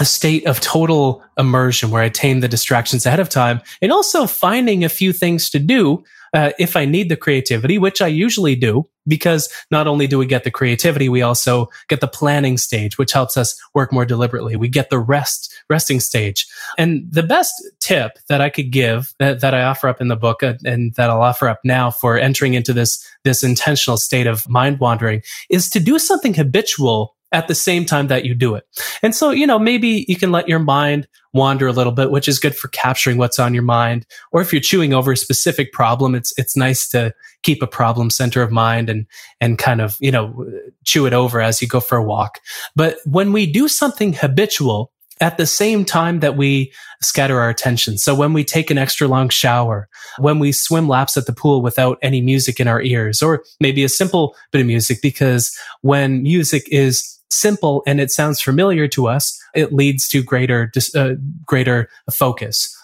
[0.00, 4.26] a state of total immersion where I tame the distractions ahead of time and also
[4.26, 8.54] finding a few things to do uh, if I need the creativity, which I usually
[8.54, 12.98] do, because not only do we get the creativity, we also get the planning stage,
[12.98, 14.54] which helps us work more deliberately.
[14.54, 16.46] We get the rest, resting stage.
[16.76, 20.16] And the best tip that I could give that, that I offer up in the
[20.16, 24.26] book uh, and that I'll offer up now for entering into this, this intentional state
[24.26, 28.54] of mind wandering is to do something habitual at the same time that you do
[28.54, 28.64] it.
[29.02, 32.26] And so, you know, maybe you can let your mind wander a little bit, which
[32.26, 34.06] is good for capturing what's on your mind.
[34.32, 37.12] Or if you're chewing over a specific problem, it's, it's nice to
[37.42, 39.06] keep a problem center of mind and,
[39.40, 40.46] and kind of, you know,
[40.84, 42.38] chew it over as you go for a walk.
[42.74, 46.72] But when we do something habitual, at the same time that we
[47.02, 47.98] scatter our attention.
[47.98, 51.60] So when we take an extra long shower, when we swim laps at the pool
[51.60, 56.22] without any music in our ears, or maybe a simple bit of music, because when
[56.22, 61.10] music is simple and it sounds familiar to us, it leads to greater, uh,
[61.44, 62.74] greater focus.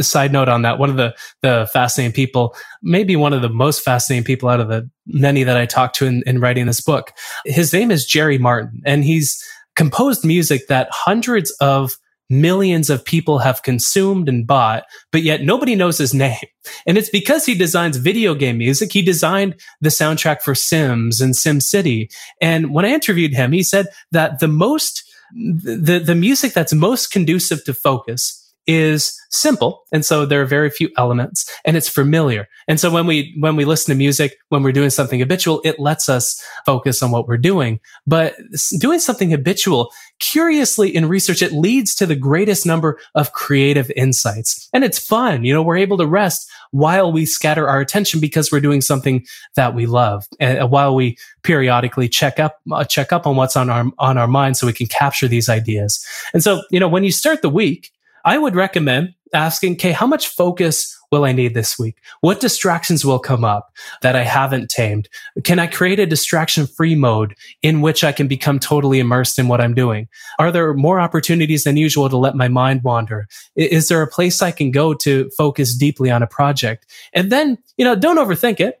[0.00, 3.82] Side note on that, one of the, the fascinating people, maybe one of the most
[3.82, 7.12] fascinating people out of the many that I talked to in, in writing this book,
[7.44, 9.42] his name is Jerry Martin and he's
[9.76, 11.92] composed music that hundreds of
[12.30, 16.38] millions of people have consumed and bought, but yet nobody knows his name.
[16.86, 18.92] And it's because he designs video game music.
[18.92, 22.10] He designed the soundtrack for Sims and Sim City.
[22.40, 25.02] And when I interviewed him, he said that the most,
[25.34, 28.39] the, the music that's most conducive to focus
[28.70, 32.48] is simple and so there are very few elements and it's familiar.
[32.68, 35.80] And so when we when we listen to music when we're doing something habitual it
[35.80, 37.80] lets us focus on what we're doing.
[38.06, 38.36] But
[38.78, 39.90] doing something habitual
[40.20, 44.68] curiously in research it leads to the greatest number of creative insights.
[44.72, 48.52] And it's fun you know we're able to rest while we scatter our attention because
[48.52, 53.26] we're doing something that we love and while we periodically check up uh, check up
[53.26, 56.06] on what's on our on our mind so we can capture these ideas.
[56.32, 57.90] And so you know when you start the week
[58.24, 61.96] I would recommend asking, okay, how much focus will I need this week?
[62.20, 65.08] What distractions will come up that I haven't tamed?
[65.44, 69.48] Can I create a distraction free mode in which I can become totally immersed in
[69.48, 70.08] what I'm doing?
[70.38, 73.26] Are there more opportunities than usual to let my mind wander?
[73.56, 76.86] Is there a place I can go to focus deeply on a project?
[77.12, 78.80] And then, you know, don't overthink it,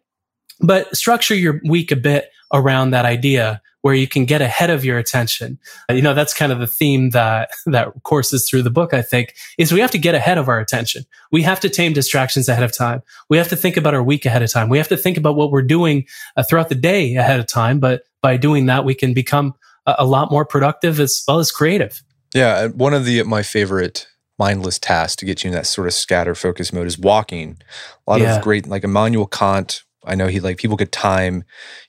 [0.60, 4.84] but structure your week a bit around that idea where you can get ahead of
[4.84, 5.58] your attention.
[5.88, 9.02] Uh, you know, that's kind of the theme that, that courses through the book, I
[9.02, 11.04] think, is we have to get ahead of our attention.
[11.32, 13.02] We have to tame distractions ahead of time.
[13.28, 14.68] We have to think about our week ahead of time.
[14.68, 16.06] We have to think about what we're doing
[16.36, 17.80] uh, throughout the day ahead of time.
[17.80, 19.54] But by doing that, we can become
[19.86, 22.02] a, a lot more productive as well as creative.
[22.34, 22.68] Yeah.
[22.68, 24.06] One of the, my favorite
[24.38, 27.58] mindless tasks to get you in that sort of scatter focus mode is walking.
[28.06, 28.36] A lot yeah.
[28.36, 31.44] of great, like Immanuel Kant I know he like people could time,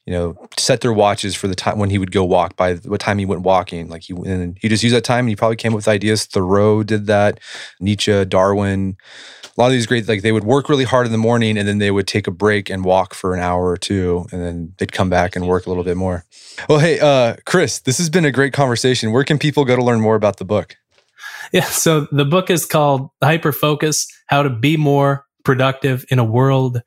[0.06, 3.00] you know, set their watches for the time when he would go walk by what
[3.00, 3.88] time he went walking.
[3.90, 6.26] Like he and he just used that time and he probably came up with ideas.
[6.26, 7.40] Thoreau did that,
[7.80, 8.98] Nietzsche, Darwin.
[9.58, 11.68] A lot of these great like they would work really hard in the morning and
[11.68, 14.74] then they would take a break and walk for an hour or two and then
[14.78, 16.26] they'd come back and work a little bit more.
[16.68, 19.12] Well, hey, uh, Chris, this has been a great conversation.
[19.12, 20.76] Where can people go to learn more about the book?
[21.54, 26.24] Yeah, so the book is called Hyper Focus: How to Be More Productive in a
[26.24, 26.82] World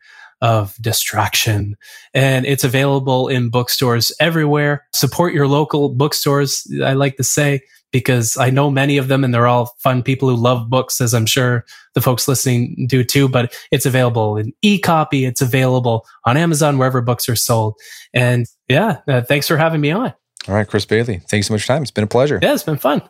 [0.45, 1.75] of distraction.
[2.13, 4.87] And it's available in bookstores everywhere.
[4.93, 9.33] Support your local bookstores, I like to say, because I know many of them and
[9.33, 11.65] they're all fun people who love books, as I'm sure
[11.95, 13.27] the folks listening do too.
[13.27, 17.77] But it's available in e copy, it's available on Amazon, wherever books are sold.
[18.13, 20.13] And yeah, uh, thanks for having me on.
[20.47, 21.23] All right, Chris Bailey.
[21.31, 21.81] Thanks so much for time.
[21.81, 22.39] It's been a pleasure.
[22.43, 23.01] Yeah, it's been fun.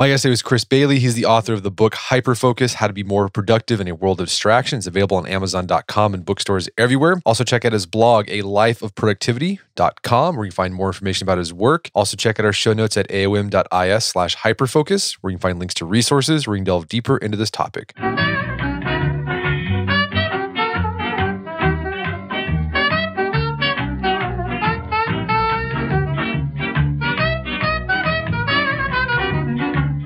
[0.00, 0.98] My guest today was Chris Bailey.
[0.98, 4.18] He's the author of the book Hyperfocus How to Be More Productive in a World
[4.22, 7.20] of Distractions, available on Amazon.com and bookstores everywhere.
[7.26, 11.26] Also, check out his blog, A Life of Productivity.com, where you can find more information
[11.26, 11.90] about his work.
[11.94, 15.74] Also, check out our show notes at aom.is slash hyperfocus, where you can find links
[15.74, 17.92] to resources where you can delve deeper into this topic.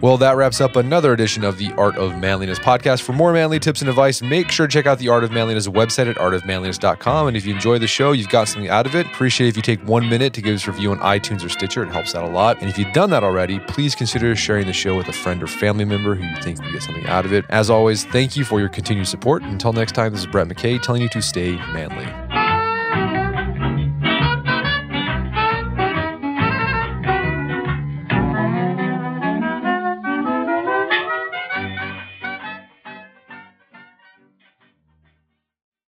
[0.04, 3.00] Well, that wraps up another edition of the Art of Manliness podcast.
[3.00, 5.66] For more manly tips and advice, make sure to check out the Art of Manliness
[5.66, 7.28] website at artofmanliness.com.
[7.28, 9.62] And if you enjoy the show, you've got something out of it, appreciate if you
[9.62, 11.82] take one minute to give us a review on iTunes or Stitcher.
[11.84, 12.60] It helps out a lot.
[12.60, 15.46] And if you've done that already, please consider sharing the show with a friend or
[15.46, 17.46] family member who you think will get something out of it.
[17.48, 19.42] As always, thank you for your continued support.
[19.42, 22.43] Until next time, this is Brett McKay telling you to stay manly.